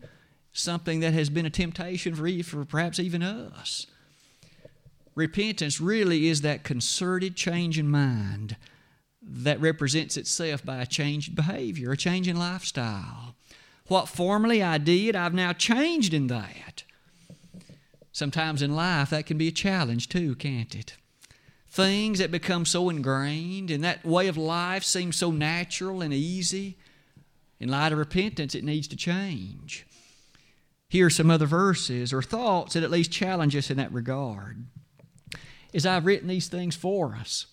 something 0.54 1.00
that 1.00 1.14
has 1.14 1.30
been 1.30 1.46
a 1.46 1.50
temptation 1.50 2.16
for, 2.16 2.28
you, 2.28 2.44
for 2.44 2.64
perhaps 2.66 3.00
even 3.00 3.24
us. 3.24 3.88
Repentance 5.16 5.82
really 5.82 6.28
is 6.28 6.42
that 6.42 6.64
concerted 6.64 7.36
change 7.36 7.80
in 7.80 7.90
mind 7.90 8.56
that 9.22 9.60
represents 9.60 10.16
itself 10.18 10.64
by 10.64 10.78
a 10.78 10.86
changed 10.86 11.36
behavior, 11.36 11.92
a 11.92 11.98
change 11.98 12.28
in 12.28 12.38
lifestyle. 12.38 13.27
What 13.88 14.10
formerly 14.10 14.62
I 14.62 14.78
did, 14.78 15.16
I've 15.16 15.34
now 15.34 15.54
changed 15.54 16.14
in 16.14 16.28
that. 16.28 16.84
Sometimes 18.12 18.62
in 18.62 18.76
life, 18.76 19.12
that 19.12 19.26
can 19.26 19.38
be 19.38 19.48
a 19.48 19.52
challenge 19.52 20.10
too, 20.10 20.36
can't 20.36 20.76
it? 20.76 20.96
Things 21.70 22.20
that 22.20 22.32
become 22.32 22.66
so 22.66 22.90
ingrained 22.90 23.70
and 23.70 23.84
that 23.84 24.04
way 24.04 24.28
of 24.28 24.38
life 24.38 24.84
seems 24.84 25.16
so 25.16 25.32
natural 25.32 26.02
and 26.02 26.14
easy. 26.14 26.78
In 27.60 27.70
light 27.70 27.92
of 27.92 28.00
repentance, 28.00 28.56
it 28.56 28.64
needs 28.64 28.88
to 28.88 28.96
change. 28.96 29.86
Here 30.90 31.08
are 31.08 31.12
some 31.12 31.30
other 31.30 31.46
verses 31.46 32.14
or 32.14 32.22
thoughts 32.22 32.74
that 32.74 32.84
at 32.84 32.92
least 32.92 33.12
challenge 33.12 33.56
us 33.56 33.70
in 33.70 33.78
that 33.78 33.92
regard. 33.92 34.66
As 35.74 35.86
I've 35.86 36.06
written 36.06 36.28
these 36.28 36.48
things 36.48 36.76
for 36.76 37.16
us, 37.16 37.46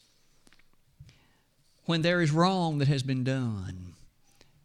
when 1.84 2.02
there 2.02 2.22
is 2.22 2.30
wrong 2.30 2.78
that 2.78 2.88
has 2.88 3.02
been 3.02 3.24
done, 3.24 3.93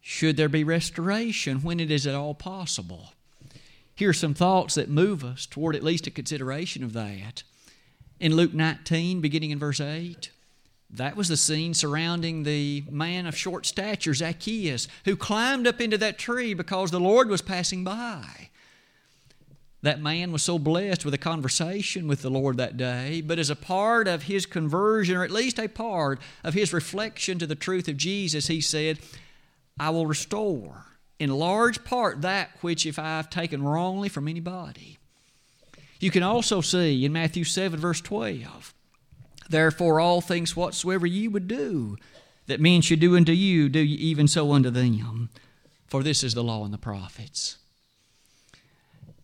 should 0.00 0.36
there 0.36 0.48
be 0.48 0.64
restoration 0.64 1.62
when 1.62 1.80
it 1.80 1.90
is 1.90 2.06
at 2.06 2.14
all 2.14 2.34
possible? 2.34 3.12
Here 3.94 4.10
are 4.10 4.14
some 4.14 4.34
thoughts 4.34 4.76
that 4.76 4.88
move 4.88 5.22
us 5.22 5.44
toward 5.44 5.76
at 5.76 5.82
least 5.82 6.06
a 6.06 6.10
consideration 6.10 6.82
of 6.82 6.94
that. 6.94 7.42
In 8.18 8.34
Luke 8.34 8.54
19, 8.54 9.20
beginning 9.20 9.50
in 9.50 9.58
verse 9.58 9.80
8, 9.80 10.30
that 10.92 11.16
was 11.16 11.28
the 11.28 11.36
scene 11.36 11.74
surrounding 11.74 12.42
the 12.42 12.82
man 12.90 13.26
of 13.26 13.36
short 13.36 13.64
stature, 13.64 14.14
Zacchaeus, 14.14 14.88
who 15.04 15.16
climbed 15.16 15.66
up 15.66 15.80
into 15.80 15.98
that 15.98 16.18
tree 16.18 16.54
because 16.54 16.90
the 16.90 16.98
Lord 16.98 17.28
was 17.28 17.42
passing 17.42 17.84
by. 17.84 18.48
That 19.82 20.02
man 20.02 20.32
was 20.32 20.42
so 20.42 20.58
blessed 20.58 21.04
with 21.04 21.14
a 21.14 21.18
conversation 21.18 22.06
with 22.06 22.22
the 22.22 22.30
Lord 22.30 22.56
that 22.58 22.76
day, 22.76 23.22
but 23.22 23.38
as 23.38 23.48
a 23.48 23.56
part 23.56 24.08
of 24.08 24.24
his 24.24 24.44
conversion, 24.44 25.16
or 25.16 25.24
at 25.24 25.30
least 25.30 25.58
a 25.58 25.68
part 25.68 26.20
of 26.44 26.54
his 26.54 26.72
reflection 26.72 27.38
to 27.38 27.46
the 27.46 27.54
truth 27.54 27.88
of 27.88 27.96
Jesus, 27.96 28.48
he 28.48 28.60
said, 28.60 28.98
I 29.80 29.88
will 29.88 30.06
restore 30.06 30.84
in 31.18 31.30
large 31.30 31.84
part 31.84 32.20
that 32.20 32.50
which 32.60 32.84
if 32.84 32.98
I've 32.98 33.30
taken 33.30 33.62
wrongly 33.62 34.10
from 34.10 34.28
anybody. 34.28 34.98
You 35.98 36.10
can 36.10 36.22
also 36.22 36.60
see 36.60 37.02
in 37.02 37.14
Matthew 37.14 37.44
7, 37.44 37.80
verse 37.80 38.02
12, 38.02 38.74
Therefore, 39.48 39.98
all 39.98 40.20
things 40.20 40.54
whatsoever 40.54 41.06
ye 41.06 41.28
would 41.28 41.48
do, 41.48 41.96
that 42.46 42.60
men 42.60 42.82
should 42.82 43.00
do 43.00 43.16
unto 43.16 43.32
you, 43.32 43.70
do 43.70 43.80
ye 43.80 43.96
even 43.96 44.28
so 44.28 44.52
unto 44.52 44.68
them. 44.68 45.30
For 45.86 46.02
this 46.02 46.22
is 46.22 46.34
the 46.34 46.44
law 46.44 46.64
and 46.64 46.74
the 46.74 46.78
prophets. 46.78 47.56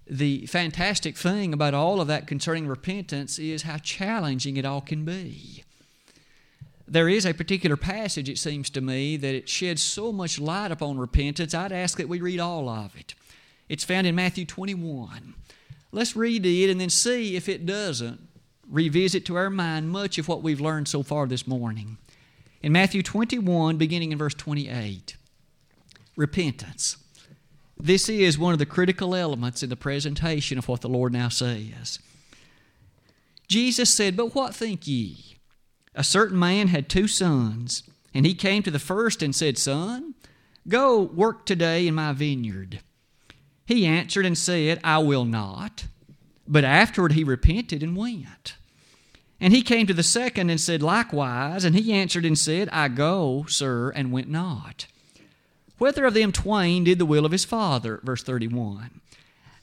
The 0.09 0.47
fantastic 0.47 1.19
thing 1.19 1.53
about 1.53 1.75
all 1.75 2.01
of 2.01 2.09
that 2.09 2.27
concerning 2.27 2.67
repentance 2.67 3.39
is 3.39 3.63
how 3.63 3.77
challenging 3.77 4.57
it 4.57 4.65
all 4.65 4.81
can 4.81 5.05
be. 5.05 5.65
There 6.89 7.09
is 7.09 7.27
a 7.27 7.35
particular 7.35 7.77
passage, 7.77 8.29
it 8.29 8.39
seems 8.39 8.71
to 8.71 8.81
me, 8.81 9.17
that 9.17 9.35
it 9.35 9.49
sheds 9.49 9.83
so 9.83 10.13
much 10.13 10.39
light 10.39 10.71
upon 10.71 10.99
repentance, 10.99 11.53
I'd 11.53 11.73
ask 11.73 11.99
that 11.99 12.09
we 12.09 12.21
read 12.21 12.39
all 12.39 12.69
of 12.69 12.95
it. 12.97 13.15
It's 13.69 13.85
found 13.85 14.07
in 14.07 14.15
Matthew 14.15 14.45
21. 14.45 15.35
Let's 15.91 16.15
read 16.15 16.47
it 16.47 16.71
and 16.71 16.81
then 16.81 16.91
see 16.91 17.35
if 17.35 17.49
it 17.49 17.67
doesn't 17.67 18.21
revisit 18.69 19.25
to 19.27 19.37
our 19.37 19.51
mind 19.51 19.91
much 19.91 20.19
of 20.19 20.29
what 20.29 20.43
we've 20.43 20.61
learned 20.61 20.89
so 20.89 21.03
far 21.03 21.27
this 21.27 21.47
morning. 21.47 21.99
In 22.63 22.73
Matthew 22.73 23.03
21, 23.03 23.77
beginning 23.77 24.13
in 24.13 24.19
verse 24.19 24.35
28, 24.35 25.17
repentance. 26.17 26.97
This 27.79 28.09
is 28.09 28.39
one 28.39 28.53
of 28.53 28.59
the 28.59 28.67
critical 28.67 29.15
elements 29.15 29.63
in 29.63 29.71
the 29.71 29.77
presentation 29.77 30.59
of 30.59 30.69
what 30.69 30.81
the 30.81 30.89
Lord 30.89 31.13
now 31.13 31.29
says. 31.29 31.99
Jesus 33.49 33.91
said, 33.91 34.17
But 34.17 34.35
what 34.35 34.55
think 34.55 34.87
ye? 34.87 35.36
A 35.97 36.05
certain 36.05 36.39
man 36.39 36.69
had 36.69 36.89
two 36.89 37.09
sons, 37.09 37.83
and 38.13 38.27
he 38.27 38.35
came 38.35 38.63
to 38.63 38.71
the 38.71 38.79
first 38.79 39.23
and 39.23 39.35
said, 39.35 39.57
Son, 39.57 40.15
go 40.69 41.01
work 41.01 41.47
today 41.47 41.89
in 41.89 41.95
my 41.95 42.13
vineyard. 42.13 42.81
He 43.65 43.87
answered 43.87 44.27
and 44.27 44.37
said, 44.37 44.79
I 44.85 44.99
will 44.99 45.25
not. 45.25 45.87
But 46.47 46.65
afterward 46.65 47.13
he 47.13 47.25
repented 47.25 47.83
and 47.83 47.97
went. 47.97 48.57
And 49.41 49.53
he 49.53 49.63
came 49.63 49.87
to 49.87 49.95
the 49.95 50.03
second 50.03 50.51
and 50.51 50.61
said 50.61 50.83
likewise, 50.83 51.65
and 51.65 51.75
he 51.75 51.93
answered 51.93 52.25
and 52.25 52.39
said, 52.39 52.69
I 52.71 52.89
go, 52.89 53.47
sir, 53.49 53.91
and 53.91 54.13
went 54.13 54.29
not. 54.29 54.87
Whether 55.79 56.05
of 56.05 56.15
them 56.15 56.31
twain 56.31 56.85
did 56.85 56.99
the 56.99 57.07
will 57.07 57.27
of 57.27 57.33
his 57.33 57.45
father? 57.45 58.01
Verse 58.03 58.23
31. 58.23 59.01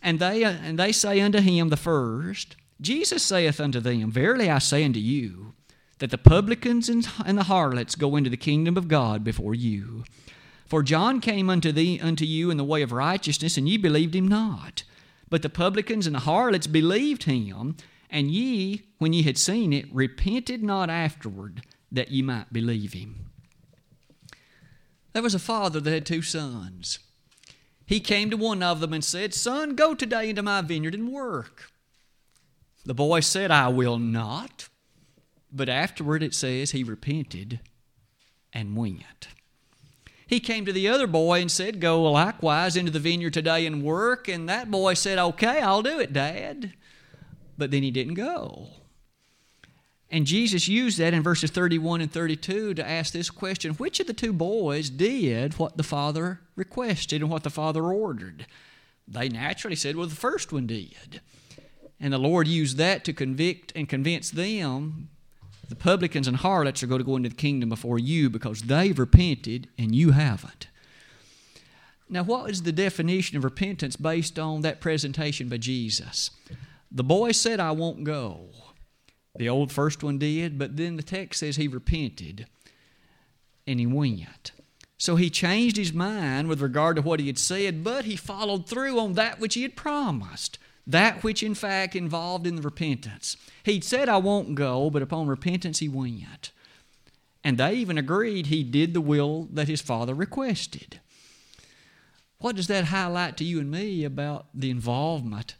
And 0.01 0.19
they, 0.19 0.43
and 0.43 0.77
they 0.77 0.91
say 0.91 1.21
unto 1.21 1.39
him 1.39 1.69
the 1.69 1.77
first, 1.77 2.55
Jesus 2.81 3.23
saith 3.23 3.59
unto 3.59 3.79
them, 3.79 4.11
Verily 4.11 4.49
I 4.49 4.59
say 4.59 4.83
unto 4.83 4.99
you, 4.99 5.53
that 5.99 6.11
the 6.11 6.17
publicans 6.17 6.89
and 6.89 7.03
the 7.37 7.43
harlots 7.43 7.95
go 7.95 8.15
into 8.15 8.29
the 8.29 8.37
kingdom 8.37 8.77
of 8.77 8.87
God 8.87 9.23
before 9.23 9.55
you. 9.55 10.03
For 10.65 10.83
John 10.83 11.19
came 11.19 11.49
unto 11.49 11.71
thee 11.71 11.99
unto 11.99 12.25
you 12.25 12.49
in 12.49 12.57
the 12.57 12.63
way 12.63 12.81
of 12.81 12.91
righteousness, 12.91 13.57
and 13.57 13.69
ye 13.69 13.77
believed 13.77 14.15
him 14.15 14.27
not. 14.27 14.83
But 15.29 15.41
the 15.41 15.49
publicans 15.49 16.07
and 16.07 16.15
the 16.15 16.21
harlots 16.21 16.67
believed 16.67 17.23
him, 17.23 17.77
and 18.09 18.31
ye, 18.31 18.83
when 18.97 19.13
ye 19.13 19.23
had 19.23 19.37
seen 19.37 19.73
it, 19.73 19.85
repented 19.93 20.63
not 20.63 20.89
afterward 20.89 21.63
that 21.91 22.11
ye 22.11 22.21
might 22.21 22.51
believe 22.51 22.93
him. 22.93 23.29
There 25.13 25.23
was 25.23 25.35
a 25.35 25.39
father 25.39 25.79
that 25.79 25.91
had 25.91 26.05
two 26.05 26.23
sons. 26.23 26.99
He 27.85 27.99
came 27.99 28.29
to 28.31 28.37
one 28.37 28.63
of 28.63 28.79
them 28.79 28.93
and 28.93 29.03
said, 29.03 29.33
Son, 29.33 29.75
go 29.75 29.93
today 29.93 30.29
into 30.29 30.41
my 30.41 30.61
vineyard 30.61 30.95
and 30.95 31.11
work. 31.11 31.69
The 32.85 32.93
boy 32.95 33.19
said, 33.19 33.51
I 33.51 33.67
will 33.67 33.99
not. 33.99 34.69
But 35.53 35.69
afterward 35.69 36.23
it 36.23 36.33
says 36.33 36.71
he 36.71 36.83
repented 36.83 37.59
and 38.51 38.75
went. 38.75 39.27
He 40.25 40.39
came 40.39 40.65
to 40.65 40.73
the 40.73 40.87
other 40.87 41.05
boy 41.05 41.41
and 41.41 41.51
said, 41.51 41.79
Go 41.79 42.01
likewise 42.01 42.75
into 42.75 42.91
the 42.91 42.99
vineyard 42.99 43.33
today 43.33 43.67
and 43.67 43.83
work. 43.83 44.27
And 44.27 44.49
that 44.49 44.71
boy 44.71 44.95
said, 44.95 45.19
Okay, 45.19 45.61
I'll 45.61 45.83
do 45.83 45.99
it, 45.99 46.11
Dad. 46.11 46.73
But 47.55 47.69
then 47.69 47.83
he 47.83 47.91
didn't 47.91 48.15
go. 48.15 48.69
And 50.09 50.25
Jesus 50.25 50.67
used 50.67 50.97
that 50.97 51.13
in 51.13 51.23
verses 51.23 51.51
31 51.51 52.01
and 52.01 52.11
32 52.11 52.73
to 52.75 52.87
ask 52.87 53.13
this 53.13 53.29
question 53.29 53.73
Which 53.73 53.99
of 53.99 54.07
the 54.07 54.13
two 54.13 54.33
boys 54.33 54.89
did 54.89 55.59
what 55.59 55.77
the 55.77 55.83
father 55.83 56.41
requested 56.55 57.21
and 57.21 57.29
what 57.29 57.43
the 57.43 57.49
father 57.51 57.83
ordered? 57.83 58.47
They 59.07 59.29
naturally 59.29 59.75
said, 59.75 59.95
Well, 59.95 60.07
the 60.07 60.15
first 60.15 60.51
one 60.51 60.65
did. 60.65 61.21
And 61.99 62.11
the 62.11 62.17
Lord 62.17 62.47
used 62.47 62.77
that 62.77 63.05
to 63.05 63.13
convict 63.13 63.71
and 63.75 63.87
convince 63.87 64.31
them 64.31 65.09
the 65.73 65.79
publicans 65.83 66.27
and 66.27 66.37
harlots 66.37 66.83
are 66.83 66.87
going 66.87 66.99
to 66.99 67.05
go 67.05 67.15
into 67.15 67.29
the 67.29 67.35
kingdom 67.35 67.67
before 67.67 67.97
you 67.97 68.29
because 68.29 68.61
they've 68.61 68.99
repented 68.99 69.67
and 69.75 69.95
you 69.95 70.11
haven't. 70.11 70.67
Now, 72.07 72.21
what 72.21 72.51
is 72.51 72.61
the 72.61 72.71
definition 72.71 73.37
of 73.37 73.43
repentance 73.43 73.95
based 73.95 74.37
on 74.37 74.61
that 74.61 74.81
presentation 74.81 75.49
by 75.49 75.57
Jesus? 75.57 76.29
The 76.91 77.03
boy 77.03 77.31
said, 77.31 77.59
I 77.59 77.71
won't 77.71 78.03
go. 78.03 78.49
The 79.35 79.49
old 79.49 79.71
first 79.71 80.03
one 80.03 80.19
did, 80.19 80.59
but 80.59 80.77
then 80.77 80.95
the 80.95 81.01
text 81.01 81.39
says 81.39 81.55
he 81.55 81.67
repented 81.67 82.45
and 83.65 83.79
he 83.79 83.87
went. 83.87 84.51
So 84.99 85.15
he 85.15 85.31
changed 85.31 85.77
his 85.77 85.91
mind 85.91 86.49
with 86.49 86.61
regard 86.61 86.97
to 86.97 87.01
what 87.01 87.19
he 87.19 87.25
had 87.25 87.39
said, 87.39 87.83
but 87.83 88.05
he 88.05 88.15
followed 88.15 88.67
through 88.69 88.99
on 88.99 89.13
that 89.13 89.39
which 89.39 89.55
he 89.55 89.63
had 89.63 89.75
promised 89.75 90.59
that 90.85 91.23
which 91.23 91.41
in 91.43 91.55
fact 91.55 91.95
involved 91.95 92.45
in 92.45 92.55
the 92.55 92.61
repentance. 92.61 93.37
He'd 93.63 93.83
said, 93.83 94.09
I 94.09 94.17
won't 94.17 94.55
go, 94.55 94.89
but 94.89 95.01
upon 95.01 95.27
repentance 95.27 95.79
he 95.79 95.87
went. 95.87 96.51
And 97.43 97.57
they 97.57 97.73
even 97.75 97.97
agreed 97.97 98.47
he 98.47 98.63
did 98.63 98.93
the 98.93 99.01
will 99.01 99.47
that 99.51 99.67
his 99.67 99.81
father 99.81 100.13
requested. 100.13 100.99
What 102.39 102.55
does 102.55 102.67
that 102.67 102.85
highlight 102.85 103.37
to 103.37 103.43
you 103.43 103.59
and 103.59 103.71
me 103.71 104.03
about 104.03 104.47
the 104.53 104.69
involvement 104.69 105.55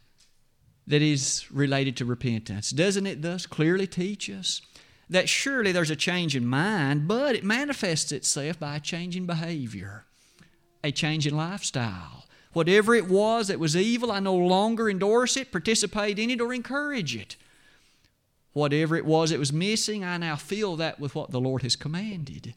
that 0.86 1.00
is 1.00 1.50
related 1.50 1.96
to 1.96 2.04
repentance? 2.04 2.70
Doesn't 2.70 3.06
it 3.06 3.22
thus 3.22 3.46
clearly 3.46 3.86
teach 3.86 4.28
us 4.28 4.60
that 5.08 5.28
surely 5.28 5.72
there's 5.72 5.90
a 5.90 5.96
change 5.96 6.36
in 6.36 6.46
mind, 6.46 7.08
but 7.08 7.34
it 7.34 7.44
manifests 7.44 8.12
itself 8.12 8.58
by 8.58 8.76
a 8.76 8.80
change 8.80 9.16
in 9.16 9.24
behavior, 9.24 10.04
a 10.82 10.90
change 10.90 11.26
in 11.26 11.36
lifestyle? 11.36 12.23
Whatever 12.54 12.94
it 12.94 13.08
was 13.08 13.48
that 13.48 13.58
was 13.58 13.76
evil, 13.76 14.12
I 14.12 14.20
no 14.20 14.34
longer 14.34 14.88
endorse 14.88 15.36
it, 15.36 15.50
participate 15.50 16.20
in 16.20 16.30
it, 16.30 16.40
or 16.40 16.54
encourage 16.54 17.16
it. 17.16 17.36
Whatever 18.52 18.94
it 18.96 19.04
was 19.04 19.30
that 19.30 19.40
was 19.40 19.52
missing, 19.52 20.04
I 20.04 20.16
now 20.18 20.36
fill 20.36 20.76
that 20.76 21.00
with 21.00 21.16
what 21.16 21.32
the 21.32 21.40
Lord 21.40 21.62
has 21.62 21.74
commanded. 21.74 22.54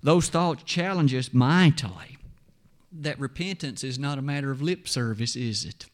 Those 0.00 0.28
thoughts 0.28 0.62
challenge 0.62 1.12
us 1.12 1.34
mightily 1.34 2.18
that 2.92 3.18
repentance 3.18 3.82
is 3.82 3.98
not 3.98 4.16
a 4.16 4.22
matter 4.22 4.52
of 4.52 4.62
lip 4.62 4.86
service, 4.86 5.34
is 5.34 5.64
it? 5.64 5.86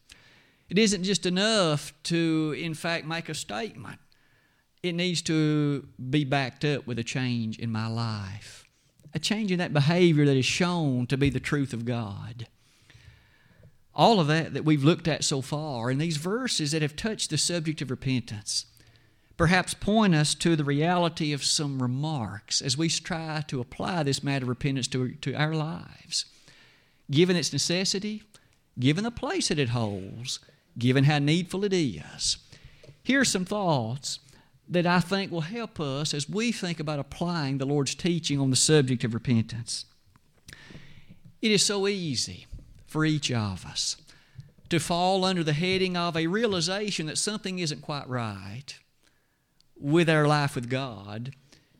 It 0.69 0.77
isn't 0.77 1.03
just 1.03 1.25
enough 1.25 1.91
to, 2.03 2.55
in 2.57 2.75
fact, 2.75 3.07
make 3.07 3.29
a 3.29 3.33
statement. 3.33 3.99
It 4.83 4.93
needs 4.93 5.23
to 5.23 5.87
be 6.09 6.23
backed 6.23 6.63
up 6.63 6.85
with 6.85 6.99
a 6.99 7.03
change 7.03 7.57
in 7.57 7.71
my 7.71 7.87
life, 7.87 8.65
a 9.15 9.19
change 9.19 9.51
in 9.51 9.57
that 9.57 9.73
behavior 9.73 10.25
that 10.25 10.37
is 10.37 10.45
shown 10.45 11.07
to 11.07 11.17
be 11.17 11.31
the 11.31 11.39
truth 11.39 11.73
of 11.73 11.85
God 11.85 12.47
all 13.95 14.19
of 14.19 14.27
that 14.27 14.53
that 14.53 14.65
we've 14.65 14.83
looked 14.83 15.07
at 15.07 15.23
so 15.23 15.41
far, 15.41 15.89
and 15.89 16.01
these 16.01 16.17
verses 16.17 16.71
that 16.71 16.81
have 16.81 16.95
touched 16.95 17.29
the 17.29 17.37
subject 17.37 17.81
of 17.81 17.89
repentance, 17.89 18.65
perhaps 19.37 19.73
point 19.73 20.13
us 20.13 20.35
to 20.35 20.55
the 20.55 20.63
reality 20.63 21.31
of 21.31 21.43
some 21.43 21.81
remarks 21.81 22.61
as 22.61 22.77
we 22.77 22.89
try 22.89 23.43
to 23.47 23.61
apply 23.61 24.03
this 24.03 24.23
matter 24.23 24.43
of 24.45 24.49
repentance 24.49 24.87
to, 24.89 25.13
to 25.15 25.33
our 25.33 25.53
lives. 25.53 26.25
Given 27.09 27.35
its 27.35 27.53
necessity, 27.53 28.23
given 28.77 29.03
the 29.03 29.11
place 29.11 29.47
that 29.47 29.59
it 29.59 29.69
holds, 29.69 30.39
given 30.77 31.05
how 31.05 31.19
needful 31.19 31.63
it 31.63 31.73
is. 31.73 32.37
Here 33.03 33.21
are 33.21 33.25
some 33.25 33.45
thoughts 33.45 34.19
that 34.67 34.85
I 34.85 34.99
think 34.99 35.31
will 35.31 35.41
help 35.41 35.79
us 35.79 36.13
as 36.13 36.27
we 36.27 36.51
think 36.51 36.79
about 36.79 36.99
applying 36.99 37.59
the 37.59 37.65
Lord's 37.65 37.95
teaching 37.95 38.39
on 38.39 38.49
the 38.49 38.55
subject 38.55 39.03
of 39.03 39.13
repentance. 39.13 39.85
It 41.41 41.51
is 41.51 41.63
so 41.63 41.87
easy 41.87 42.47
for 42.95 43.03
each 43.03 43.29
of 43.29 43.65
us 43.65 43.97
to 44.69 44.79
fall 44.79 45.25
under 45.25 45.43
the 45.43 45.51
heading 45.51 45.97
of 45.97 46.15
a 46.15 46.27
realization 46.27 47.07
that 47.07 47.17
something 47.17 47.59
isn't 47.59 47.81
quite 47.81 48.07
right 48.07 48.79
with 49.77 50.09
our 50.09 50.25
life 50.25 50.55
with 50.55 50.69
God, 50.69 51.35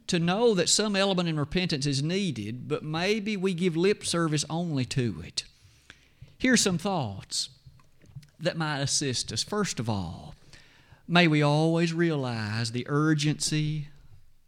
to 0.07 0.19
know 0.19 0.53
that 0.53 0.67
some 0.67 0.93
element 0.93 1.29
in 1.29 1.39
repentance 1.39 1.85
is 1.85 2.03
needed, 2.03 2.67
but 2.67 2.83
maybe 2.83 3.37
we 3.37 3.53
give 3.53 3.77
lip 3.77 4.05
service 4.05 4.43
only 4.49 4.83
to 4.83 5.23
it. 5.25 5.45
Here's 6.37 6.59
some 6.59 6.77
thoughts 6.77 7.47
that 8.37 8.57
might 8.57 8.81
assist 8.81 9.31
us. 9.31 9.41
First 9.41 9.79
of 9.79 9.89
all, 9.89 10.35
may 11.07 11.29
we 11.29 11.41
always 11.41 11.93
realize 11.93 12.73
the 12.73 12.85
urgency 12.89 13.87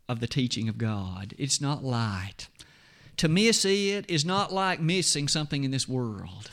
of 0.09 0.19
the 0.19 0.27
teaching 0.27 0.67
of 0.67 0.77
God. 0.77 1.33
It's 1.37 1.61
not 1.61 1.85
light. 1.85 2.49
To 3.17 3.27
miss 3.27 3.65
it 3.65 4.09
is 4.09 4.25
not 4.25 4.53
like 4.53 4.79
missing 4.79 5.27
something 5.27 5.63
in 5.63 5.71
this 5.71 5.87
world. 5.87 6.51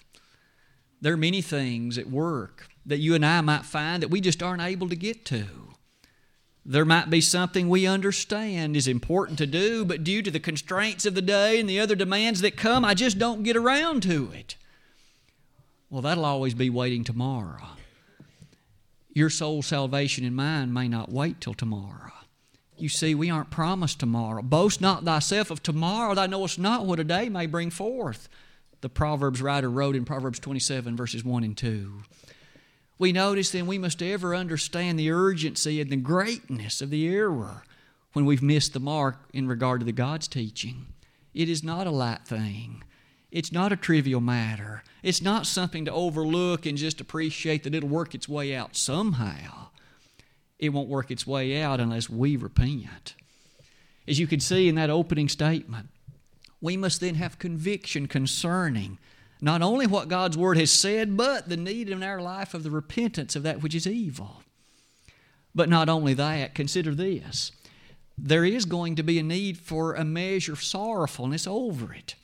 There 1.00 1.12
are 1.12 1.18
many 1.18 1.42
things 1.42 1.98
at 1.98 2.09
work 2.09 2.68
that 2.87 2.98
you 2.98 3.14
and 3.14 3.24
I 3.24 3.42
might 3.42 3.64
find 3.64 4.03
that 4.03 4.11
we 4.11 4.20
just 4.20 4.42
aren't 4.42 4.62
able 4.62 4.88
to 4.88 4.96
get 4.96 5.24
to. 5.27 5.46
There 6.64 6.87
might 6.87 7.11
be 7.11 7.20
something 7.20 7.68
we 7.68 7.87
understand 7.87 8.74
is 8.74 8.88
important 8.88 9.37
to 9.38 9.46
do, 9.46 9.85
but 9.85 10.03
due 10.03 10.22
to 10.22 10.31
the 10.31 10.40
constraints 10.40 11.05
of 11.05 11.14
the 11.14 11.20
day 11.20 11.61
and 11.61 11.68
the 11.68 11.79
other 11.79 11.94
demands 11.94 12.40
that 12.40 12.57
come, 12.57 12.87
I 12.87 12.94
just 12.94 13.18
don't 13.18 13.42
get 13.42 13.57
around 13.57 14.03
to 14.05 14.31
it. 14.33 14.57
Well, 15.90 16.00
that'll 16.00 16.24
always 16.24 16.55
be 16.55 16.70
waiting 16.70 17.05
tomorrow. 17.05 17.68
Your 19.11 19.29
soul's 19.29 19.66
salvation 19.66 20.24
and 20.24 20.35
mine 20.35 20.72
may 20.72 20.88
not 20.88 21.12
wait 21.12 21.40
till 21.40 21.55
tomorrow. 21.55 22.12
You 22.76 22.88
see, 22.88 23.14
we 23.14 23.30
aren't 23.30 23.50
promised 23.50 24.00
tomorrow. 24.00 24.42
Boast 24.42 24.80
not 24.80 25.04
thyself 25.04 25.50
of 25.50 25.62
tomorrow, 25.62 26.14
thou 26.14 26.26
knowest 26.26 26.58
not 26.58 26.87
what 26.87 27.00
a 27.00 27.04
day 27.04 27.28
may 27.28 27.46
bring 27.46 27.70
forth. 27.70 28.28
The 28.80 28.88
Proverbs 28.88 29.40
writer 29.40 29.70
wrote 29.70 29.96
in 29.96 30.04
Proverbs 30.04 30.38
27, 30.40 30.96
verses 30.96 31.24
1 31.24 31.44
and 31.44 31.56
2. 31.56 32.02
We 32.98 33.12
notice 33.12 33.50
then 33.50 33.66
we 33.66 33.78
must 33.78 34.02
ever 34.02 34.34
understand 34.34 34.98
the 34.98 35.10
urgency 35.10 35.80
and 35.80 35.90
the 35.90 35.96
greatness 35.96 36.80
of 36.80 36.90
the 36.90 37.08
error 37.08 37.62
when 38.12 38.24
we've 38.24 38.42
missed 38.42 38.72
the 38.72 38.80
mark 38.80 39.28
in 39.32 39.48
regard 39.48 39.80
to 39.80 39.87
the 39.87 39.92
God's 39.92 40.28
teaching. 40.28 40.87
It 41.32 41.48
is 41.48 41.64
not 41.64 41.87
a 41.87 41.90
light 41.90 42.26
thing. 42.26 42.84
It's 43.30 43.50
not 43.50 43.72
a 43.72 43.76
trivial 43.76 44.20
matter. 44.20 44.84
It's 45.02 45.20
not 45.20 45.46
something 45.46 45.84
to 45.87 45.92
overlook 45.92 46.66
and 46.66 46.78
just 46.78 47.00
appreciate 47.00 47.64
that 47.64 47.74
it'll 47.74 47.88
work 47.88 48.14
its 48.14 48.28
way 48.28 48.54
out 48.54 48.76
somehow. 48.76 49.68
It 50.64 50.70
won't 50.70 50.88
work 50.88 51.11
its 51.11 51.27
way 51.27 51.61
out 51.61 51.81
unless 51.81 52.09
we 52.09 52.37
repent. 52.37 53.14
As 54.09 54.18
you 54.18 54.27
can 54.27 54.40
see 54.40 54.68
in 54.68 54.74
that 54.77 54.90
opening 54.90 55.29
statement, 55.29 55.88
we 56.61 56.77
must 56.77 57.00
then 57.00 57.16
have 57.16 57.38
conviction 57.38 58.09
concerning 58.09 58.98
not 59.40 59.61
only 59.61 59.87
what 59.87 60.09
God's 60.09 60.38
Word 60.38 60.57
has 60.57 60.70
said, 60.70 61.16
but 61.16 61.48
the 61.48 61.57
need 61.57 61.90
in 61.90 62.03
our 62.03 62.20
life 62.20 62.55
of 62.55 62.62
the 62.62 62.70
repentance 62.70 63.37
of 63.37 63.42
that 63.42 63.62
which 63.62 63.74
is 63.74 63.87
evil. 63.87 64.42
But 65.55 65.68
not 65.68 65.88
only 65.88 66.14
that, 66.14 66.55
consider 66.55 66.94
this 66.94 67.53
there 68.16 68.44
is 68.44 68.64
going 68.64 68.94
to 68.94 69.03
be 69.03 69.18
a 69.18 69.22
need 69.22 69.59
for 69.59 69.94
a 69.94 70.05
measure 70.05 70.53
of 70.53 70.62
sorrowfulness 70.62 71.46
over 71.46 71.92
it. 71.92 72.14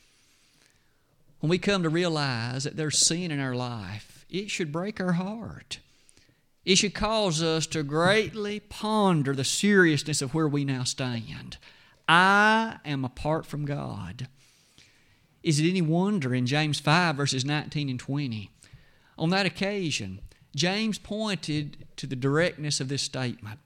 When 1.41 1.51
we 1.51 1.59
come 1.59 1.83
to 1.83 1.89
realize 1.89 2.65
that 2.65 2.77
there's 2.77 2.99
sin 2.99 3.31
in 3.31 3.41
our 3.41 3.55
life, 3.55 4.25
it 4.31 4.51
should 4.51 4.71
break 4.71 5.01
our 5.01 5.13
heart. 5.13 5.81
It 6.65 6.77
should 6.77 6.95
cause 6.95 7.43
us 7.43 7.67
to 7.69 7.83
greatly 7.83 8.61
ponder 8.61 9.35
the 9.35 9.45
seriousness 9.45 10.21
of 10.21 10.35
where 10.35 10.49
we 10.49 10.65
now 10.65 10.85
stand. 10.85 11.57
I 12.09 12.79
am 12.85 13.05
apart 13.05 13.47
from 13.47 13.65
God. 13.65 14.29
Is 15.43 15.59
it 15.59 15.69
any 15.69 15.81
wonder 15.81 16.35
in 16.35 16.47
James 16.47 16.79
5, 16.79 17.17
verses 17.17 17.45
19 17.45 17.89
and 17.89 17.99
20? 17.99 18.51
On 19.17 19.31
that 19.31 19.47
occasion, 19.47 20.21
James 20.55 20.99
pointed 20.99 21.87
to 21.97 22.07
the 22.07 22.17
directness 22.17 22.81
of 22.81 22.89
this 22.89 23.03
statement 23.03 23.59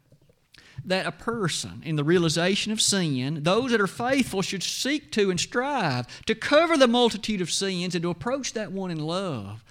that 0.84 1.06
a 1.06 1.12
person, 1.12 1.82
in 1.84 1.96
the 1.96 2.04
realization 2.04 2.72
of 2.72 2.80
sin, 2.80 3.42
those 3.42 3.70
that 3.70 3.80
are 3.80 3.86
faithful 3.86 4.42
should 4.42 4.62
seek 4.62 5.10
to 5.12 5.30
and 5.30 5.40
strive 5.40 6.06
to 6.26 6.34
cover 6.34 6.76
the 6.76 6.88
multitude 6.88 7.40
of 7.40 7.50
sins 7.50 7.94
and 7.94 8.02
to 8.02 8.10
approach 8.10 8.52
that 8.52 8.72
one 8.72 8.90
in 8.90 8.98
love, 8.98 9.64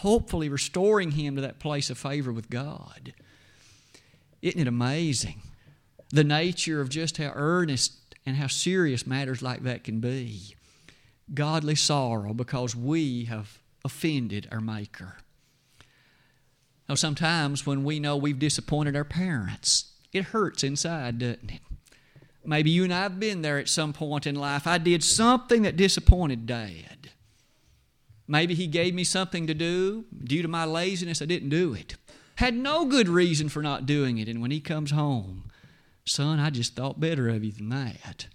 hopefully 0.00 0.48
restoring 0.48 1.12
him 1.12 1.36
to 1.36 1.42
that 1.42 1.58
place 1.58 1.90
of 1.90 1.98
favor 1.98 2.32
with 2.32 2.50
God. 2.50 3.14
Isn't 4.42 4.60
it 4.60 4.68
amazing 4.68 5.42
the 6.10 6.24
nature 6.24 6.80
of 6.80 6.88
just 6.88 7.16
how 7.16 7.32
earnest 7.34 7.92
and 8.24 8.36
how 8.36 8.46
serious 8.46 9.06
matters 9.06 9.42
like 9.42 9.62
that 9.62 9.84
can 9.84 10.00
be? 10.00 10.54
Godly 11.32 11.74
sorrow 11.74 12.32
because 12.32 12.76
we 12.76 13.24
have 13.24 13.58
offended 13.84 14.48
our 14.52 14.60
Maker. 14.60 15.16
Now, 16.88 16.94
sometimes 16.94 17.66
when 17.66 17.82
we 17.82 17.98
know 17.98 18.16
we've 18.16 18.38
disappointed 18.38 18.94
our 18.94 19.04
parents, 19.04 19.92
it 20.12 20.26
hurts 20.26 20.62
inside, 20.62 21.18
doesn't 21.18 21.50
it? 21.50 21.60
Maybe 22.44 22.70
you 22.70 22.84
and 22.84 22.94
I 22.94 23.02
have 23.02 23.18
been 23.18 23.42
there 23.42 23.58
at 23.58 23.68
some 23.68 23.92
point 23.92 24.26
in 24.26 24.36
life. 24.36 24.66
I 24.68 24.78
did 24.78 25.02
something 25.02 25.62
that 25.62 25.76
disappointed 25.76 26.46
Dad. 26.46 26.95
Maybe 28.28 28.54
he 28.54 28.66
gave 28.66 28.94
me 28.94 29.04
something 29.04 29.46
to 29.46 29.54
do. 29.54 30.04
Due 30.24 30.42
to 30.42 30.48
my 30.48 30.64
laziness, 30.64 31.22
I 31.22 31.26
didn't 31.26 31.50
do 31.50 31.74
it. 31.74 31.96
Had 32.36 32.54
no 32.54 32.84
good 32.84 33.08
reason 33.08 33.48
for 33.48 33.62
not 33.62 33.86
doing 33.86 34.18
it. 34.18 34.28
And 34.28 34.42
when 34.42 34.50
he 34.50 34.60
comes 34.60 34.90
home, 34.90 35.50
son, 36.04 36.38
I 36.38 36.50
just 36.50 36.74
thought 36.74 37.00
better 37.00 37.28
of 37.28 37.44
you 37.44 37.52
than 37.52 37.68
that. 37.70 38.26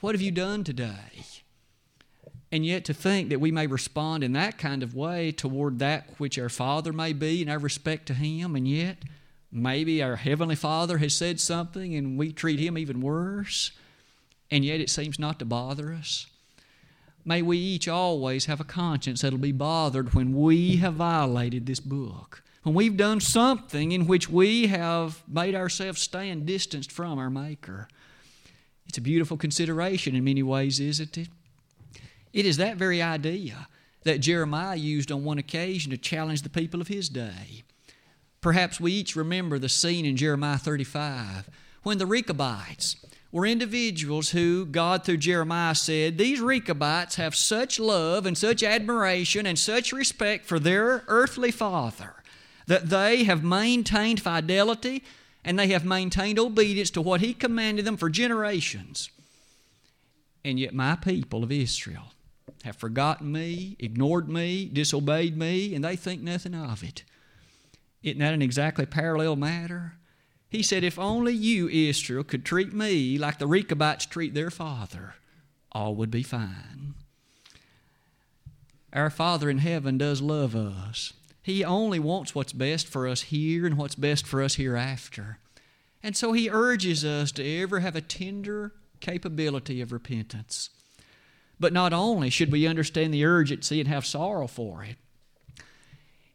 What 0.00 0.14
have 0.14 0.22
you 0.22 0.30
done 0.30 0.64
today? 0.64 1.24
And 2.52 2.64
yet, 2.66 2.84
to 2.86 2.94
think 2.94 3.28
that 3.28 3.40
we 3.40 3.52
may 3.52 3.66
respond 3.66 4.24
in 4.24 4.32
that 4.32 4.58
kind 4.58 4.82
of 4.82 4.94
way 4.94 5.30
toward 5.30 5.78
that 5.78 6.08
which 6.18 6.38
our 6.38 6.48
Father 6.48 6.92
may 6.92 7.12
be 7.12 7.42
in 7.42 7.48
our 7.48 7.58
respect 7.58 8.06
to 8.06 8.14
Him, 8.14 8.56
and 8.56 8.66
yet 8.66 9.04
Maybe 9.52 10.02
our 10.02 10.16
Heavenly 10.16 10.54
Father 10.54 10.98
has 10.98 11.14
said 11.14 11.40
something 11.40 11.94
and 11.94 12.16
we 12.16 12.32
treat 12.32 12.60
Him 12.60 12.78
even 12.78 13.00
worse, 13.00 13.72
and 14.50 14.64
yet 14.64 14.80
it 14.80 14.90
seems 14.90 15.18
not 15.18 15.38
to 15.40 15.44
bother 15.44 15.92
us. 15.92 16.26
May 17.30 17.42
we 17.42 17.58
each 17.58 17.86
always 17.86 18.46
have 18.46 18.58
a 18.58 18.64
conscience 18.64 19.20
that'll 19.20 19.38
be 19.38 19.52
bothered 19.52 20.14
when 20.14 20.34
we 20.34 20.78
have 20.78 20.94
violated 20.94 21.64
this 21.64 21.78
book, 21.78 22.42
when 22.64 22.74
we've 22.74 22.96
done 22.96 23.20
something 23.20 23.92
in 23.92 24.08
which 24.08 24.28
we 24.28 24.66
have 24.66 25.22
made 25.28 25.54
ourselves 25.54 26.00
stand 26.00 26.44
distanced 26.44 26.90
from 26.90 27.20
our 27.20 27.30
Maker. 27.30 27.86
It's 28.88 28.98
a 28.98 29.00
beautiful 29.00 29.36
consideration 29.36 30.16
in 30.16 30.24
many 30.24 30.42
ways, 30.42 30.80
isn't 30.80 31.16
it? 31.16 31.28
It 32.32 32.46
is 32.46 32.56
that 32.56 32.76
very 32.76 33.00
idea 33.00 33.68
that 34.02 34.18
Jeremiah 34.18 34.74
used 34.74 35.12
on 35.12 35.22
one 35.22 35.38
occasion 35.38 35.92
to 35.92 35.96
challenge 35.96 36.42
the 36.42 36.50
people 36.50 36.80
of 36.80 36.88
his 36.88 37.08
day. 37.08 37.62
Perhaps 38.40 38.80
we 38.80 38.90
each 38.90 39.14
remember 39.14 39.56
the 39.56 39.68
scene 39.68 40.04
in 40.04 40.16
Jeremiah 40.16 40.58
35 40.58 41.48
when 41.84 41.98
the 41.98 42.06
Rechabites 42.06 42.96
were 43.32 43.46
individuals 43.46 44.30
who 44.30 44.66
God, 44.66 45.04
through 45.04 45.18
Jeremiah, 45.18 45.74
said, 45.74 46.18
These 46.18 46.40
Rechabites 46.40 47.16
have 47.16 47.36
such 47.36 47.78
love 47.78 48.26
and 48.26 48.36
such 48.36 48.62
admiration 48.62 49.46
and 49.46 49.58
such 49.58 49.92
respect 49.92 50.46
for 50.46 50.58
their 50.58 51.04
earthly 51.06 51.50
father 51.50 52.16
that 52.66 52.88
they 52.88 53.24
have 53.24 53.42
maintained 53.42 54.20
fidelity 54.20 55.02
and 55.44 55.58
they 55.58 55.68
have 55.68 55.84
maintained 55.84 56.38
obedience 56.38 56.90
to 56.90 57.00
what 57.00 57.20
he 57.20 57.32
commanded 57.32 57.84
them 57.84 57.96
for 57.96 58.10
generations. 58.10 59.10
And 60.44 60.58
yet, 60.58 60.74
my 60.74 60.96
people 60.96 61.44
of 61.44 61.52
Israel 61.52 62.12
have 62.64 62.76
forgotten 62.76 63.32
me, 63.32 63.76
ignored 63.78 64.28
me, 64.28 64.66
disobeyed 64.66 65.36
me, 65.36 65.74
and 65.74 65.84
they 65.84 65.96
think 65.96 66.20
nothing 66.20 66.54
of 66.54 66.82
it. 66.82 67.04
Isn't 68.02 68.18
that 68.18 68.34
an 68.34 68.42
exactly 68.42 68.86
parallel 68.86 69.36
matter? 69.36 69.94
He 70.50 70.64
said, 70.64 70.82
If 70.82 70.98
only 70.98 71.32
you, 71.32 71.68
Israel, 71.68 72.24
could 72.24 72.44
treat 72.44 72.74
me 72.74 73.16
like 73.16 73.38
the 73.38 73.46
Rechabites 73.46 74.04
treat 74.04 74.34
their 74.34 74.50
father, 74.50 75.14
all 75.70 75.94
would 75.94 76.10
be 76.10 76.24
fine. 76.24 76.94
Our 78.92 79.10
Father 79.10 79.48
in 79.48 79.58
heaven 79.58 79.96
does 79.96 80.20
love 80.20 80.56
us. 80.56 81.12
He 81.40 81.64
only 81.64 82.00
wants 82.00 82.34
what's 82.34 82.52
best 82.52 82.88
for 82.88 83.06
us 83.06 83.22
here 83.22 83.64
and 83.64 83.78
what's 83.78 83.94
best 83.94 84.26
for 84.26 84.42
us 84.42 84.56
hereafter. 84.56 85.38
And 86.02 86.16
so 86.16 86.32
He 86.32 86.50
urges 86.50 87.04
us 87.04 87.30
to 87.32 87.60
ever 87.60 87.80
have 87.80 87.94
a 87.94 88.00
tender 88.00 88.72
capability 88.98 89.80
of 89.80 89.92
repentance. 89.92 90.70
But 91.60 91.72
not 91.72 91.92
only 91.92 92.28
should 92.28 92.50
we 92.50 92.66
understand 92.66 93.14
the 93.14 93.24
urgency 93.24 93.78
and 93.78 93.88
have 93.88 94.04
sorrow 94.04 94.48
for 94.48 94.82
it, 94.82 94.96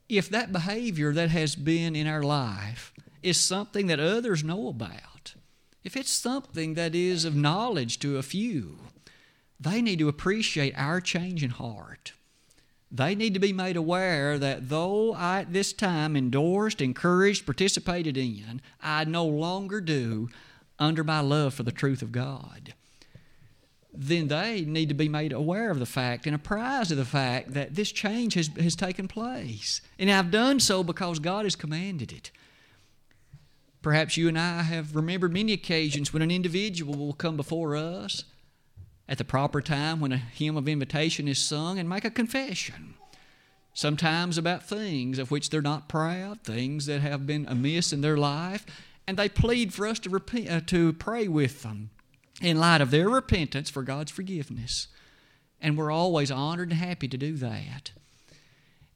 if 0.07 0.29
that 0.29 0.53
behavior 0.53 1.11
that 1.13 1.31
has 1.31 1.55
been 1.55 1.95
in 1.95 2.07
our 2.07 2.23
life 2.23 2.93
is 3.25 3.39
something 3.39 3.87
that 3.87 3.99
others 3.99 4.43
know 4.43 4.67
about, 4.67 5.33
if 5.83 5.97
it's 5.97 6.11
something 6.11 6.75
that 6.75 6.93
is 6.93 7.25
of 7.25 7.35
knowledge 7.35 7.99
to 7.99 8.17
a 8.17 8.23
few, 8.23 8.77
they 9.59 9.81
need 9.81 9.99
to 9.99 10.07
appreciate 10.07 10.73
our 10.77 11.01
change 11.01 11.43
in 11.43 11.49
heart. 11.49 12.13
They 12.91 13.15
need 13.15 13.33
to 13.33 13.39
be 13.39 13.51
made 13.51 13.75
aware 13.75 14.37
that 14.37 14.69
though 14.69 15.13
I 15.13 15.41
at 15.41 15.53
this 15.53 15.73
time 15.73 16.15
endorsed, 16.15 16.81
encouraged, 16.81 17.45
participated 17.45 18.15
in, 18.15 18.61
I 18.81 19.03
no 19.05 19.25
longer 19.25 19.81
do 19.81 20.29
under 20.77 21.03
my 21.03 21.19
love 21.19 21.53
for 21.53 21.63
the 21.63 21.71
truth 21.71 22.01
of 22.01 22.11
God 22.11 22.73
then 23.97 24.27
they 24.27 24.61
need 24.61 24.89
to 24.89 24.95
be 24.95 25.09
made 25.09 25.31
aware 25.31 25.71
of 25.71 25.79
the 25.79 25.85
fact 25.85 26.25
and 26.25 26.35
apprised 26.35 26.91
of 26.91 26.97
the 26.97 27.05
fact 27.05 27.53
that 27.53 27.75
this 27.75 27.91
change 27.91 28.33
has, 28.33 28.49
has 28.59 28.75
taken 28.75 29.07
place. 29.07 29.81
And 29.97 30.11
I've 30.11 30.31
done 30.31 30.59
so 30.59 30.83
because 30.83 31.19
God 31.19 31.45
has 31.45 31.55
commanded 31.55 32.11
it. 32.11 32.31
Perhaps 33.85 34.17
you 34.17 34.27
and 34.27 34.39
I 34.39 34.63
have 34.63 34.95
remembered 34.95 35.31
many 35.31 35.53
occasions 35.53 36.11
when 36.11 36.23
an 36.23 36.31
individual 36.31 36.95
will 36.95 37.13
come 37.13 37.37
before 37.37 37.75
us 37.75 38.23
at 39.07 39.19
the 39.19 39.23
proper 39.23 39.61
time 39.61 39.99
when 39.99 40.11
a 40.11 40.17
hymn 40.17 40.57
of 40.57 40.67
invitation 40.67 41.27
is 41.27 41.37
sung 41.37 41.77
and 41.77 41.87
make 41.87 42.03
a 42.03 42.09
confession. 42.09 42.95
Sometimes 43.75 44.39
about 44.39 44.67
things 44.67 45.19
of 45.19 45.29
which 45.29 45.51
they're 45.51 45.61
not 45.61 45.87
proud, 45.87 46.41
things 46.41 46.87
that 46.87 47.01
have 47.01 47.27
been 47.27 47.45
amiss 47.47 47.93
in 47.93 48.01
their 48.01 48.17
life, 48.17 48.65
and 49.05 49.17
they 49.17 49.29
plead 49.29 49.71
for 49.71 49.85
us 49.85 49.99
to, 49.99 50.09
repent, 50.09 50.49
uh, 50.49 50.61
to 50.61 50.91
pray 50.93 51.27
with 51.27 51.61
them 51.61 51.91
in 52.41 52.57
light 52.57 52.81
of 52.81 52.89
their 52.89 53.07
repentance 53.07 53.69
for 53.69 53.83
God's 53.83 54.11
forgiveness. 54.11 54.87
And 55.61 55.77
we're 55.77 55.91
always 55.91 56.31
honored 56.31 56.71
and 56.71 56.79
happy 56.79 57.07
to 57.07 57.17
do 57.17 57.33
that. 57.35 57.91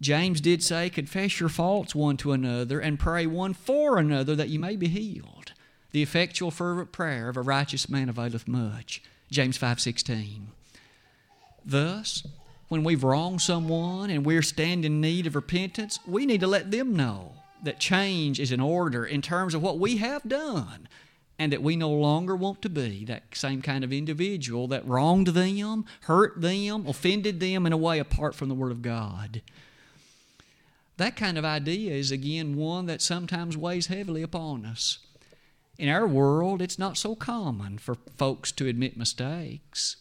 James 0.01 0.39
did 0.39 0.63
say, 0.63 0.89
Confess 0.89 1.39
your 1.39 1.49
faults 1.49 1.93
one 1.93 2.17
to 2.17 2.31
another 2.31 2.79
and 2.79 2.99
pray 2.99 3.25
one 3.25 3.53
for 3.53 3.97
another 3.97 4.35
that 4.35 4.49
you 4.49 4.59
may 4.59 4.75
be 4.75 4.87
healed. 4.87 5.53
The 5.91 6.03
effectual 6.03 6.51
fervent 6.51 6.91
prayer 6.91 7.29
of 7.29 7.37
a 7.37 7.41
righteous 7.41 7.89
man 7.89 8.09
availeth 8.09 8.47
much. 8.47 9.01
James 9.31 9.57
5:16. 9.57 10.47
Thus, 11.65 12.25
when 12.67 12.83
we've 12.83 13.03
wronged 13.03 13.41
someone 13.41 14.09
and 14.09 14.25
we're 14.25 14.41
standing 14.41 14.93
in 14.93 15.01
need 15.01 15.27
of 15.27 15.35
repentance, 15.35 15.99
we 16.07 16.25
need 16.25 16.39
to 16.39 16.47
let 16.47 16.71
them 16.71 16.95
know 16.95 17.33
that 17.63 17.79
change 17.79 18.39
is 18.39 18.51
in 18.51 18.59
order 18.59 19.05
in 19.05 19.21
terms 19.21 19.53
of 19.53 19.61
what 19.61 19.79
we 19.79 19.97
have 19.97 20.27
done 20.27 20.87
and 21.37 21.51
that 21.51 21.63
we 21.63 21.75
no 21.75 21.89
longer 21.89 22.35
want 22.35 22.61
to 22.61 22.69
be 22.69 23.05
that 23.05 23.23
same 23.33 23.61
kind 23.61 23.83
of 23.83 23.91
individual 23.91 24.67
that 24.67 24.87
wronged 24.87 25.27
them, 25.27 25.85
hurt 26.01 26.39
them, 26.39 26.85
offended 26.85 27.39
them 27.39 27.65
in 27.65 27.73
a 27.73 27.77
way 27.77 27.99
apart 27.99 28.35
from 28.35 28.49
the 28.49 28.55
Word 28.55 28.71
of 28.71 28.81
God. 28.81 29.41
That 30.99 31.15
kind 31.15 31.37
of 31.37 31.45
idea 31.45 31.93
is, 31.93 32.11
again, 32.11 32.57
one 32.57 32.85
that 32.87 33.01
sometimes 33.01 33.55
weighs 33.55 33.87
heavily 33.87 34.21
upon 34.21 34.65
us. 34.65 34.99
In 35.77 35.87
our 35.87 36.05
world, 36.05 36.61
it's 36.61 36.77
not 36.77 36.97
so 36.97 37.15
common 37.15 37.77
for 37.77 37.95
folks 38.17 38.51
to 38.51 38.67
admit 38.67 38.97
mistakes. 38.97 39.95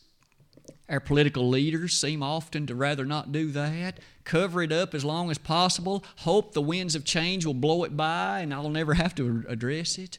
Our 0.88 0.98
political 0.98 1.48
leaders 1.48 1.96
seem 1.96 2.20
often 2.20 2.66
to 2.66 2.74
rather 2.74 3.04
not 3.04 3.30
do 3.30 3.52
that, 3.52 4.00
cover 4.24 4.60
it 4.60 4.72
up 4.72 4.92
as 4.92 5.04
long 5.04 5.30
as 5.30 5.38
possible, 5.38 6.02
hope 6.16 6.52
the 6.52 6.60
winds 6.60 6.96
of 6.96 7.04
change 7.04 7.46
will 7.46 7.54
blow 7.54 7.84
it 7.84 7.96
by 7.96 8.40
and 8.40 8.52
I'll 8.52 8.68
never 8.68 8.94
have 8.94 9.14
to 9.16 9.44
address 9.46 9.98
it. 9.98 10.18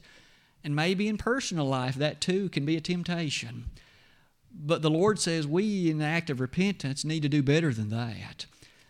And 0.63 0.73
maybe 0.73 1.09
in 1.09 1.17
personal 1.17 1.65
life, 1.65 1.95
that 1.95 2.21
too 2.21 2.47
can 2.47 2.65
be 2.65 2.77
a 2.77 2.81
temptation. 2.81 3.65
But 4.49 4.81
the 4.81 4.89
Lord 4.89 5.19
says 5.19 5.45
we, 5.45 5.91
in 5.91 5.97
the 5.97 6.05
act 6.05 6.29
of 6.29 6.39
repentance, 6.39 7.03
need 7.03 7.23
to 7.23 7.29
do 7.29 7.43
better 7.43 7.73
than 7.73 7.89
that. 7.89 8.45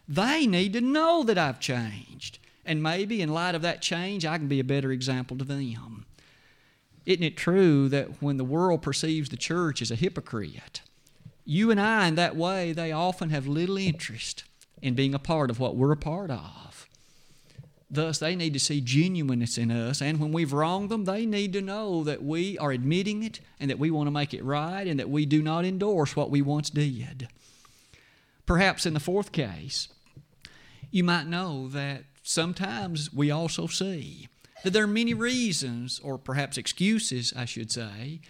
They 0.10 0.48
need 0.48 0.74
to 0.74 0.82
know 0.82 1.24
that 1.24 1.38
I've 1.38 1.60
changed. 1.60 2.40
And 2.66 2.82
maybe 2.82 3.22
in 3.22 3.30
light 3.30 3.54
of 3.54 3.62
that 3.62 3.82
change, 3.82 4.26
I 4.26 4.40
can 4.40 4.48
be 4.48 4.60
a 4.60 4.64
better 4.64 4.92
example 4.92 5.38
to 5.38 5.46
them. 5.46 6.06
Isn't 7.06 7.24
it 7.24 7.38
true 7.38 7.88
that 7.90 8.22
when 8.22 8.38
the 8.38 8.44
world 8.44 8.82
perceives 8.82 9.30
the 9.30 9.38
church 9.38 9.82
as 9.82 9.92
a 9.92 9.96
hypocrite, 9.96 10.82
you 11.46 11.72
and 11.72 11.80
I, 11.80 12.08
in 12.08 12.16
that 12.16 12.36
way, 12.36 12.74
they 12.74 12.92
often 12.92 13.30
have 13.30 13.48
little 13.48 13.78
interest 13.78 14.44
in 14.82 14.96
being 14.96 15.14
a 15.14 15.20
part 15.20 15.50
of 15.50 15.60
what 15.60 15.76
we're 15.76 15.92
a 15.92 15.98
part 15.98 16.30
of. 16.30 16.88
Thus, 17.90 18.20
they 18.20 18.36
need 18.36 18.54
to 18.54 18.60
see 18.60 18.82
genuineness 18.82 19.58
in 19.58 19.72
us, 19.72 20.00
and 20.00 20.20
when 20.20 20.32
we've 20.32 20.54
wronged 20.54 20.90
them, 20.90 21.06
they 21.06 21.26
need 21.26 21.54
to 21.54 21.62
know 21.62 22.04
that 22.04 22.24
we 22.24 22.56
are 22.60 22.72
admitting 22.72 23.24
it 23.24 23.40
and 23.60 23.70
that 23.72 23.80
we 23.80 23.90
want 23.90 24.06
to 24.06 24.12
make 24.12 24.34
it 24.34 24.44
right 24.44 24.86
and 24.86 25.00
that 25.00 25.10
we 25.10 25.26
do 25.26 25.42
not 25.42 25.66
endorse 25.66 26.16
what 26.16 26.30
we 26.30 26.44
once 26.44 26.70
did. 26.70 27.28
Perhaps 28.46 28.86
in 28.86 28.94
the 28.94 29.00
fourth 29.00 29.32
case, 29.32 29.88
you 30.92 31.04
might 31.04 31.28
know 31.28 31.68
that 31.70 32.04
sometimes 32.24 33.14
we 33.14 33.32
also 33.32 33.68
see 33.68 34.28
that 34.64 34.72
there 34.72 34.84
are 34.84 34.88
many 34.88 35.14
reasons, 35.14 36.00
or 36.04 36.18
perhaps 36.18 36.58
excuses, 36.58 37.34
I 37.36 37.46
should 37.46 37.72
say, 37.72 38.22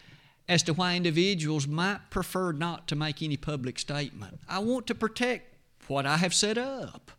as 0.48 0.64
to 0.64 0.74
why 0.74 0.96
individuals 0.96 1.68
might 1.68 2.10
prefer 2.10 2.52
not 2.52 2.88
to 2.88 2.96
make 2.96 3.22
any 3.22 3.38
public 3.38 3.80
statement. 3.80 4.40
I 4.48 4.60
want 4.60 4.88
to 4.88 4.96
protect 4.96 5.56
what 5.88 6.06
I 6.06 6.18
have 6.18 6.34
set 6.34 6.58
up. 6.58 7.12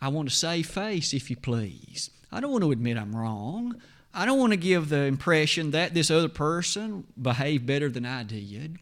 I 0.00 0.08
want 0.08 0.28
to 0.28 0.34
save 0.34 0.66
face, 0.66 1.14
if 1.14 1.30
you 1.30 1.36
please. 1.36 2.10
I 2.30 2.40
don't 2.40 2.52
want 2.52 2.64
to 2.64 2.72
admit 2.72 2.98
I'm 2.98 3.16
wrong. 3.16 3.80
I 4.12 4.24
don't 4.26 4.38
want 4.38 4.52
to 4.52 4.58
give 4.58 4.88
the 4.88 5.02
impression 5.02 5.70
that 5.72 5.94
this 5.94 6.10
other 6.10 6.28
person 6.28 7.04
behaved 7.20 7.66
better 7.66 7.88
than 7.88 8.06
I 8.06 8.22
did. 8.22 8.78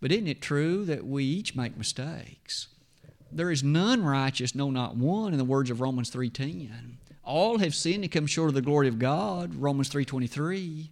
But 0.00 0.12
isn't 0.12 0.28
it 0.28 0.40
true 0.40 0.84
that 0.86 1.04
we 1.04 1.24
each 1.24 1.54
make 1.54 1.76
mistakes? 1.76 2.68
There 3.32 3.50
is 3.50 3.62
none 3.62 4.04
righteous, 4.04 4.54
no, 4.54 4.70
not 4.70 4.96
one, 4.96 5.32
in 5.32 5.38
the 5.38 5.44
words 5.44 5.70
of 5.70 5.80
Romans 5.80 6.10
3.10. 6.10 6.70
All 7.22 7.58
have 7.58 7.74
sinned 7.74 8.02
and 8.02 8.12
come 8.12 8.26
short 8.26 8.48
of 8.48 8.54
the 8.54 8.62
glory 8.62 8.88
of 8.88 8.98
God, 8.98 9.54
Romans 9.54 9.88
3.23. 9.90 10.88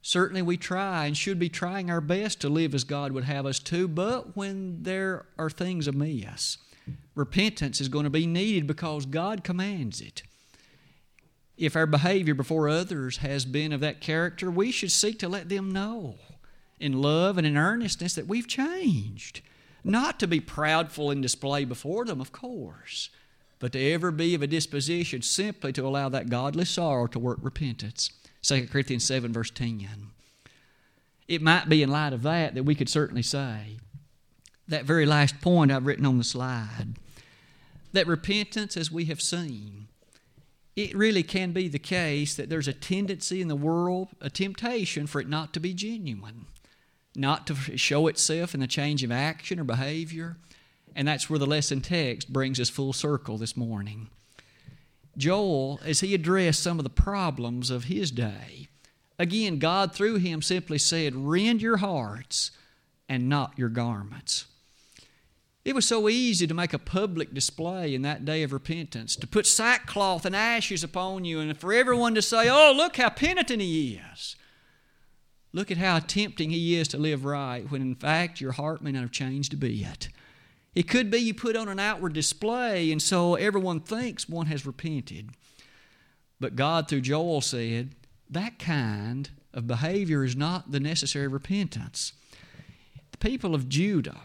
Certainly 0.00 0.42
we 0.42 0.56
try 0.56 1.06
and 1.06 1.16
should 1.16 1.38
be 1.38 1.48
trying 1.48 1.90
our 1.90 2.00
best 2.00 2.40
to 2.40 2.48
live 2.48 2.74
as 2.74 2.84
God 2.84 3.12
would 3.12 3.24
have 3.24 3.44
us 3.44 3.58
to, 3.58 3.88
but 3.88 4.36
when 4.36 4.82
there 4.84 5.26
are 5.36 5.50
things 5.50 5.88
amiss, 5.88 6.58
repentance 7.14 7.80
is 7.80 7.88
going 7.88 8.04
to 8.04 8.10
be 8.10 8.26
needed 8.26 8.66
because 8.66 9.04
God 9.04 9.42
commands 9.42 10.00
it. 10.00 10.22
If 11.56 11.74
our 11.74 11.86
behavior 11.86 12.34
before 12.34 12.68
others 12.68 13.18
has 13.18 13.44
been 13.44 13.72
of 13.72 13.80
that 13.80 14.00
character, 14.00 14.50
we 14.50 14.70
should 14.70 14.92
seek 14.92 15.18
to 15.18 15.28
let 15.28 15.48
them 15.48 15.72
know 15.72 16.16
in 16.78 17.00
love 17.00 17.36
and 17.36 17.46
in 17.46 17.56
earnestness 17.56 18.14
that 18.14 18.28
we've 18.28 18.46
changed. 18.46 19.40
Not 19.86 20.18
to 20.18 20.26
be 20.26 20.40
proudful 20.40 21.12
and 21.12 21.22
display 21.22 21.64
before 21.64 22.04
them, 22.04 22.20
of 22.20 22.32
course, 22.32 23.08
but 23.60 23.70
to 23.70 23.92
ever 23.92 24.10
be 24.10 24.34
of 24.34 24.42
a 24.42 24.48
disposition 24.48 25.22
simply 25.22 25.72
to 25.74 25.86
allow 25.86 26.08
that 26.08 26.28
godly 26.28 26.64
sorrow 26.64 27.06
to 27.06 27.20
work 27.20 27.38
repentance. 27.40 28.10
2 28.42 28.66
Corinthians 28.66 29.04
7, 29.04 29.32
verse 29.32 29.52
10. 29.52 29.86
It 31.28 31.40
might 31.40 31.68
be 31.68 31.84
in 31.84 31.88
light 31.88 32.12
of 32.12 32.22
that 32.22 32.54
that 32.56 32.64
we 32.64 32.74
could 32.74 32.88
certainly 32.88 33.22
say 33.22 33.76
that 34.66 34.84
very 34.84 35.06
last 35.06 35.40
point 35.40 35.70
I've 35.70 35.86
written 35.86 36.04
on 36.04 36.18
the 36.18 36.24
slide 36.24 36.96
that 37.92 38.08
repentance, 38.08 38.76
as 38.76 38.90
we 38.90 39.04
have 39.04 39.22
seen, 39.22 39.86
it 40.74 40.94
really 40.96 41.22
can 41.22 41.52
be 41.52 41.68
the 41.68 41.78
case 41.78 42.34
that 42.34 42.50
there's 42.50 42.68
a 42.68 42.72
tendency 42.72 43.40
in 43.40 43.46
the 43.46 43.54
world, 43.54 44.08
a 44.20 44.28
temptation 44.28 45.06
for 45.06 45.20
it 45.20 45.28
not 45.28 45.54
to 45.54 45.60
be 45.60 45.72
genuine, 45.72 46.46
not 47.16 47.46
to 47.46 47.54
show 47.76 48.06
itself 48.06 48.54
in 48.54 48.60
the 48.60 48.66
change 48.66 49.02
of 49.02 49.10
action 49.10 49.58
or 49.58 49.64
behavior. 49.64 50.36
And 50.94 51.06
that's 51.06 51.28
where 51.28 51.38
the 51.38 51.46
lesson 51.46 51.80
text 51.80 52.32
brings 52.32 52.58
us 52.58 52.70
full 52.70 52.92
circle 52.92 53.38
this 53.38 53.56
morning. 53.56 54.08
Joel, 55.16 55.80
as 55.84 56.00
he 56.00 56.14
addressed 56.14 56.62
some 56.62 56.78
of 56.78 56.84
the 56.84 56.90
problems 56.90 57.70
of 57.70 57.84
his 57.84 58.10
day, 58.10 58.68
again, 59.18 59.58
God 59.58 59.94
through 59.94 60.16
him 60.16 60.42
simply 60.42 60.78
said, 60.78 61.14
Rend 61.14 61.62
your 61.62 61.78
hearts 61.78 62.50
and 63.08 63.28
not 63.28 63.58
your 63.58 63.68
garments. 63.68 64.46
It 65.64 65.74
was 65.74 65.84
so 65.84 66.08
easy 66.08 66.46
to 66.46 66.54
make 66.54 66.72
a 66.72 66.78
public 66.78 67.34
display 67.34 67.92
in 67.92 68.02
that 68.02 68.24
day 68.24 68.44
of 68.44 68.52
repentance, 68.52 69.16
to 69.16 69.26
put 69.26 69.46
sackcloth 69.46 70.24
and 70.24 70.36
ashes 70.36 70.84
upon 70.84 71.24
you, 71.24 71.40
and 71.40 71.58
for 71.58 71.72
everyone 71.72 72.14
to 72.14 72.22
say, 72.22 72.48
Oh, 72.48 72.72
look 72.74 72.96
how 72.96 73.08
penitent 73.08 73.60
he 73.60 74.00
is. 74.12 74.36
Look 75.52 75.70
at 75.70 75.78
how 75.78 75.98
tempting 76.00 76.50
he 76.50 76.76
is 76.76 76.88
to 76.88 76.98
live 76.98 77.24
right, 77.24 77.70
when 77.70 77.82
in 77.82 77.94
fact 77.94 78.40
your 78.40 78.52
heart 78.52 78.82
may 78.82 78.92
not 78.92 79.00
have 79.00 79.10
changed 79.10 79.54
a 79.54 79.56
bit. 79.56 80.08
It 80.74 80.88
could 80.88 81.10
be 81.10 81.18
you 81.18 81.32
put 81.32 81.56
on 81.56 81.68
an 81.68 81.78
outward 81.78 82.12
display, 82.12 82.92
and 82.92 83.00
so 83.00 83.34
everyone 83.34 83.80
thinks 83.80 84.28
one 84.28 84.46
has 84.46 84.66
repented. 84.66 85.30
But 86.38 86.56
God, 86.56 86.88
through 86.88 87.00
Joel, 87.00 87.40
said, 87.40 87.94
That 88.28 88.58
kind 88.58 89.30
of 89.54 89.66
behavior 89.66 90.22
is 90.22 90.36
not 90.36 90.70
the 90.70 90.80
necessary 90.80 91.28
repentance. 91.28 92.12
The 93.12 93.18
people 93.18 93.54
of 93.54 93.70
Judah, 93.70 94.20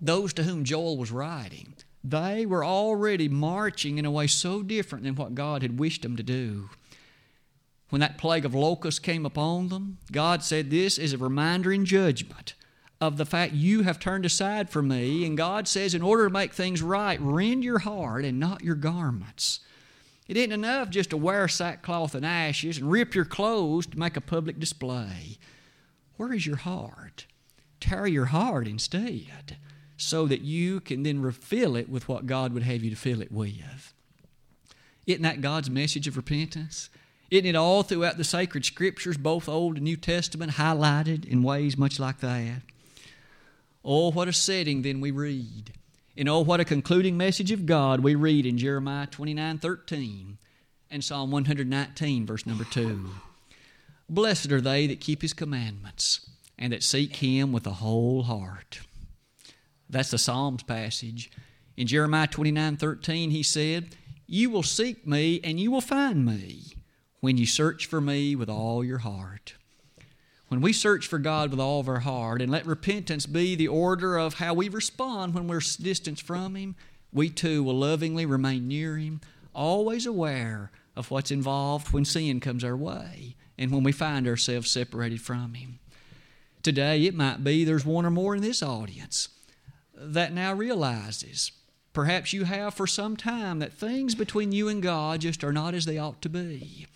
those 0.00 0.32
to 0.34 0.44
whom 0.44 0.62
Joel 0.62 0.96
was 0.96 1.10
writing, 1.10 1.74
they 2.04 2.46
were 2.46 2.64
already 2.64 3.28
marching 3.28 3.98
in 3.98 4.04
a 4.04 4.10
way 4.10 4.28
so 4.28 4.62
different 4.62 5.04
than 5.04 5.16
what 5.16 5.34
God 5.34 5.62
had 5.62 5.78
wished 5.78 6.02
them 6.02 6.16
to 6.16 6.22
do. 6.22 6.70
When 7.90 8.00
that 8.00 8.18
plague 8.18 8.44
of 8.44 8.54
locusts 8.54 9.00
came 9.00 9.26
upon 9.26 9.68
them, 9.68 9.98
God 10.10 10.42
said, 10.42 10.70
This 10.70 10.96
is 10.96 11.12
a 11.12 11.18
reminder 11.18 11.72
in 11.72 11.84
judgment 11.84 12.54
of 13.00 13.16
the 13.16 13.24
fact 13.24 13.52
you 13.52 13.82
have 13.82 13.98
turned 13.98 14.26
aside 14.26 14.68
from 14.68 14.88
me. 14.88 15.24
And 15.24 15.36
God 15.36 15.66
says, 15.66 15.94
in 15.94 16.02
order 16.02 16.24
to 16.24 16.32
make 16.32 16.52
things 16.52 16.82
right, 16.82 17.20
rend 17.20 17.64
your 17.64 17.78
heart 17.78 18.24
and 18.24 18.38
not 18.38 18.62
your 18.62 18.74
garments. 18.74 19.60
It 20.28 20.36
isn't 20.36 20.52
enough 20.52 20.90
just 20.90 21.10
to 21.10 21.16
wear 21.16 21.48
sackcloth 21.48 22.14
and 22.14 22.24
ashes 22.24 22.78
and 22.78 22.90
rip 22.90 23.14
your 23.14 23.24
clothes 23.24 23.86
to 23.86 23.98
make 23.98 24.16
a 24.16 24.20
public 24.20 24.60
display. 24.60 25.38
Where 26.16 26.32
is 26.32 26.46
your 26.46 26.56
heart? 26.56 27.26
Tear 27.80 28.06
your 28.06 28.26
heart 28.26 28.68
instead 28.68 29.56
so 29.96 30.26
that 30.26 30.42
you 30.42 30.80
can 30.80 31.02
then 31.02 31.22
refill 31.22 31.74
it 31.76 31.88
with 31.88 32.08
what 32.08 32.26
God 32.26 32.52
would 32.52 32.62
have 32.62 32.84
you 32.84 32.90
to 32.90 32.96
fill 32.96 33.22
it 33.22 33.32
with. 33.32 33.94
Isn't 35.06 35.22
that 35.22 35.40
God's 35.40 35.70
message 35.70 36.06
of 36.06 36.16
repentance? 36.16 36.90
Isn't 37.30 37.46
it 37.46 37.54
all 37.54 37.84
throughout 37.84 38.16
the 38.16 38.24
sacred 38.24 38.64
scriptures, 38.64 39.16
both 39.16 39.48
Old 39.48 39.76
and 39.76 39.84
New 39.84 39.96
Testament, 39.96 40.52
highlighted 40.52 41.24
in 41.24 41.44
ways 41.44 41.78
much 41.78 42.00
like 42.00 42.18
that? 42.20 42.62
Oh, 43.84 44.10
what 44.10 44.26
a 44.26 44.32
setting 44.32 44.82
then 44.82 45.00
we 45.00 45.12
read. 45.12 45.72
And 46.16 46.28
oh, 46.28 46.40
what 46.40 46.60
a 46.60 46.64
concluding 46.64 47.16
message 47.16 47.52
of 47.52 47.66
God 47.66 48.00
we 48.00 48.16
read 48.16 48.46
in 48.46 48.58
Jeremiah 48.58 49.06
29 49.06 49.58
13 49.58 50.38
and 50.90 51.04
Psalm 51.04 51.30
119, 51.30 52.26
verse 52.26 52.44
number 52.46 52.64
2. 52.64 53.08
Blessed 54.08 54.50
are 54.50 54.60
they 54.60 54.88
that 54.88 55.00
keep 55.00 55.22
His 55.22 55.32
commandments 55.32 56.28
and 56.58 56.72
that 56.72 56.82
seek 56.82 57.16
Him 57.16 57.52
with 57.52 57.64
a 57.64 57.74
whole 57.74 58.24
heart. 58.24 58.80
That's 59.88 60.10
the 60.10 60.18
Psalms 60.18 60.64
passage. 60.64 61.30
In 61.76 61.86
Jeremiah 61.86 62.26
29 62.26 62.76
13, 62.76 63.30
he 63.30 63.44
said, 63.44 63.94
You 64.26 64.50
will 64.50 64.64
seek 64.64 65.06
me 65.06 65.40
and 65.44 65.60
you 65.60 65.70
will 65.70 65.80
find 65.80 66.26
me 66.26 66.74
when 67.20 67.36
you 67.36 67.46
search 67.46 67.86
for 67.86 68.00
me 68.00 68.34
with 68.34 68.48
all 68.48 68.84
your 68.84 68.98
heart. 68.98 69.54
When 70.48 70.60
we 70.60 70.72
search 70.72 71.06
for 71.06 71.18
God 71.18 71.50
with 71.50 71.60
all 71.60 71.80
of 71.80 71.88
our 71.88 72.00
heart 72.00 72.42
and 72.42 72.50
let 72.50 72.66
repentance 72.66 73.26
be 73.26 73.54
the 73.54 73.68
order 73.68 74.18
of 74.18 74.34
how 74.34 74.54
we 74.54 74.68
respond 74.68 75.34
when 75.34 75.46
we're 75.46 75.60
distanced 75.60 76.26
from 76.26 76.56
Him, 76.56 76.74
we 77.12 77.30
too 77.30 77.62
will 77.62 77.78
lovingly 77.78 78.26
remain 78.26 78.66
near 78.66 78.96
Him, 78.96 79.20
always 79.54 80.06
aware 80.06 80.72
of 80.96 81.10
what's 81.10 81.30
involved 81.30 81.92
when 81.92 82.04
sin 82.04 82.40
comes 82.40 82.64
our 82.64 82.76
way 82.76 83.36
and 83.56 83.70
when 83.70 83.84
we 83.84 83.92
find 83.92 84.26
ourselves 84.26 84.70
separated 84.70 85.20
from 85.20 85.54
Him. 85.54 85.78
Today, 86.62 87.04
it 87.04 87.14
might 87.14 87.44
be 87.44 87.64
there's 87.64 87.86
one 87.86 88.04
or 88.04 88.10
more 88.10 88.34
in 88.34 88.42
this 88.42 88.62
audience 88.62 89.28
that 89.94 90.32
now 90.32 90.52
realizes 90.52 91.52
Perhaps 91.92 92.32
you 92.32 92.44
have 92.44 92.74
for 92.74 92.86
some 92.86 93.16
time 93.16 93.58
that 93.58 93.72
things 93.72 94.14
between 94.14 94.52
you 94.52 94.68
and 94.68 94.82
God 94.82 95.22
just 95.22 95.42
are 95.42 95.52
not 95.52 95.74
as 95.74 95.86
they 95.86 95.98
ought 95.98 96.22
to 96.22 96.28
be. 96.28 96.86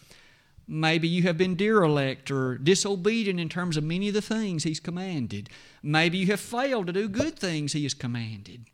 Maybe 0.66 1.06
you 1.08 1.22
have 1.24 1.36
been 1.36 1.56
derelict 1.56 2.30
or 2.30 2.56
disobedient 2.56 3.38
in 3.38 3.48
terms 3.48 3.76
of 3.76 3.84
many 3.84 4.08
of 4.08 4.14
the 4.14 4.22
things 4.22 4.64
He's 4.64 4.80
commanded. 4.80 5.50
Maybe 5.82 6.18
you 6.18 6.26
have 6.28 6.40
failed 6.40 6.86
to 6.86 6.92
do 6.92 7.08
good 7.08 7.38
things 7.38 7.72
He 7.72 7.82
has 7.82 7.94
commanded. 7.94 8.64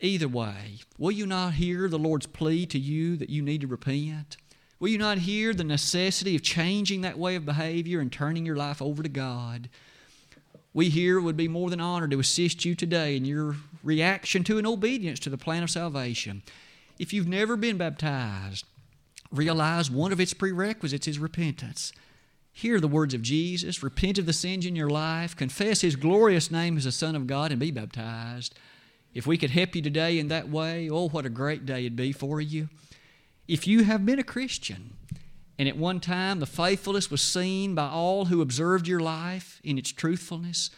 Either 0.00 0.28
way, 0.28 0.80
will 0.98 1.12
you 1.12 1.26
not 1.26 1.54
hear 1.54 1.88
the 1.88 1.98
Lord's 1.98 2.26
plea 2.26 2.66
to 2.66 2.78
you 2.78 3.16
that 3.16 3.30
you 3.30 3.42
need 3.42 3.60
to 3.60 3.66
repent? 3.66 4.36
Will 4.80 4.88
you 4.88 4.98
not 4.98 5.18
hear 5.18 5.54
the 5.54 5.64
necessity 5.64 6.34
of 6.34 6.42
changing 6.42 7.02
that 7.02 7.18
way 7.18 7.36
of 7.36 7.46
behavior 7.46 8.00
and 8.00 8.12
turning 8.12 8.44
your 8.44 8.56
life 8.56 8.82
over 8.82 9.02
to 9.02 9.08
God? 9.08 9.70
We 10.74 10.88
here 10.88 11.20
would 11.20 11.36
be 11.36 11.46
more 11.46 11.70
than 11.70 11.80
honored 11.80 12.10
to 12.10 12.18
assist 12.18 12.64
you 12.64 12.74
today 12.74 13.16
in 13.16 13.24
your 13.24 13.56
reaction 13.84 14.42
to 14.44 14.58
and 14.58 14.66
obedience 14.66 15.20
to 15.20 15.30
the 15.30 15.38
plan 15.38 15.62
of 15.62 15.70
salvation. 15.70 16.42
If 16.98 17.12
you've 17.12 17.28
never 17.28 17.56
been 17.56 17.78
baptized, 17.78 18.66
realize 19.34 19.90
one 19.90 20.12
of 20.12 20.20
its 20.20 20.34
prerequisites 20.34 21.08
is 21.08 21.18
repentance. 21.18 21.92
Hear 22.52 22.78
the 22.78 22.88
words 22.88 23.14
of 23.14 23.22
Jesus, 23.22 23.82
repent 23.82 24.16
of 24.18 24.26
the 24.26 24.32
sins 24.32 24.64
in 24.64 24.76
your 24.76 24.88
life, 24.88 25.36
confess 25.36 25.80
His 25.80 25.96
glorious 25.96 26.50
name 26.50 26.76
as 26.76 26.84
the 26.84 26.92
Son 26.92 27.16
of 27.16 27.26
God, 27.26 27.50
and 27.50 27.58
be 27.58 27.72
baptized. 27.72 28.54
If 29.12 29.26
we 29.26 29.36
could 29.36 29.50
help 29.50 29.74
you 29.74 29.82
today 29.82 30.18
in 30.18 30.28
that 30.28 30.48
way, 30.48 30.88
oh, 30.88 31.08
what 31.08 31.26
a 31.26 31.30
great 31.30 31.66
day 31.66 31.80
it'd 31.80 31.96
be 31.96 32.12
for 32.12 32.40
you. 32.40 32.68
If 33.48 33.66
you 33.66 33.84
have 33.84 34.06
been 34.06 34.18
a 34.18 34.24
Christian, 34.24 34.96
and 35.58 35.68
at 35.68 35.76
one 35.76 36.00
time 36.00 36.40
the 36.40 36.46
faithfulness 36.46 37.10
was 37.10 37.22
seen 37.22 37.74
by 37.74 37.88
all 37.88 38.26
who 38.26 38.40
observed 38.40 38.88
your 38.88 39.00
life 39.00 39.60
in 39.64 39.76
its 39.76 39.92
truthfulness, 39.92 40.70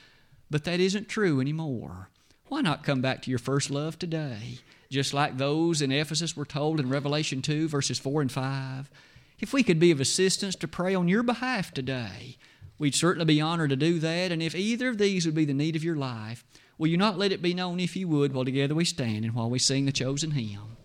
but 0.51 0.65
that 0.65 0.81
isn't 0.81 1.09
true 1.09 1.41
anymore, 1.41 2.09
why 2.49 2.61
not 2.61 2.85
come 2.85 3.01
back 3.01 3.23
to 3.23 3.31
your 3.31 3.39
first 3.39 3.71
love 3.71 3.99
today? 3.99 4.59
Just 4.91 5.13
like 5.13 5.37
those 5.37 5.83
in 5.83 5.93
Ephesus 5.93 6.37
were 6.37 6.45
told 6.45 6.79
in 6.81 6.89
Revelation 6.89 7.43
2, 7.43 7.69
verses 7.69 7.99
4 7.99 8.23
and 8.23 8.33
5. 8.33 8.91
If 9.39 9.53
we 9.53 9.63
could 9.63 9.79
be 9.79 9.91
of 9.91 10.01
assistance 10.01 10.55
to 10.57 10.69
pray 10.69 10.95
on 10.95 11.09
your 11.09 11.23
behalf 11.23 11.73
today, 11.73 12.39
we'd 12.79 12.95
certainly 12.95 13.27
be 13.27 13.41
honored 13.41 13.71
to 13.71 13.77
do 13.77 13.99
that. 13.99 14.33
And 14.33 14.43
if 14.43 14.55
either 14.55 14.89
of 14.89 14.99
these 14.99 15.27
would 15.27 15.35
be 15.35 15.45
the 15.45 15.53
need 15.53 15.77
of 15.77 15.85
your 15.85 15.97
life, 15.97 16.45
will 16.79 16.89
you 16.89 16.97
not 16.97 17.19
let 17.19 17.33
it 17.33 17.43
be 17.43 17.55
known 17.55 17.81
if 17.81 17.97
you 17.97 18.09
would 18.09 18.33
while 18.33 18.45
together 18.45 18.75
we 18.75 18.85
stand 18.85 19.25
and 19.25 19.35
while 19.35 19.51
we 19.51 19.59
sing 19.59 19.85
the 19.85 19.93
chosen 19.93 20.33
hymn? 20.33 20.76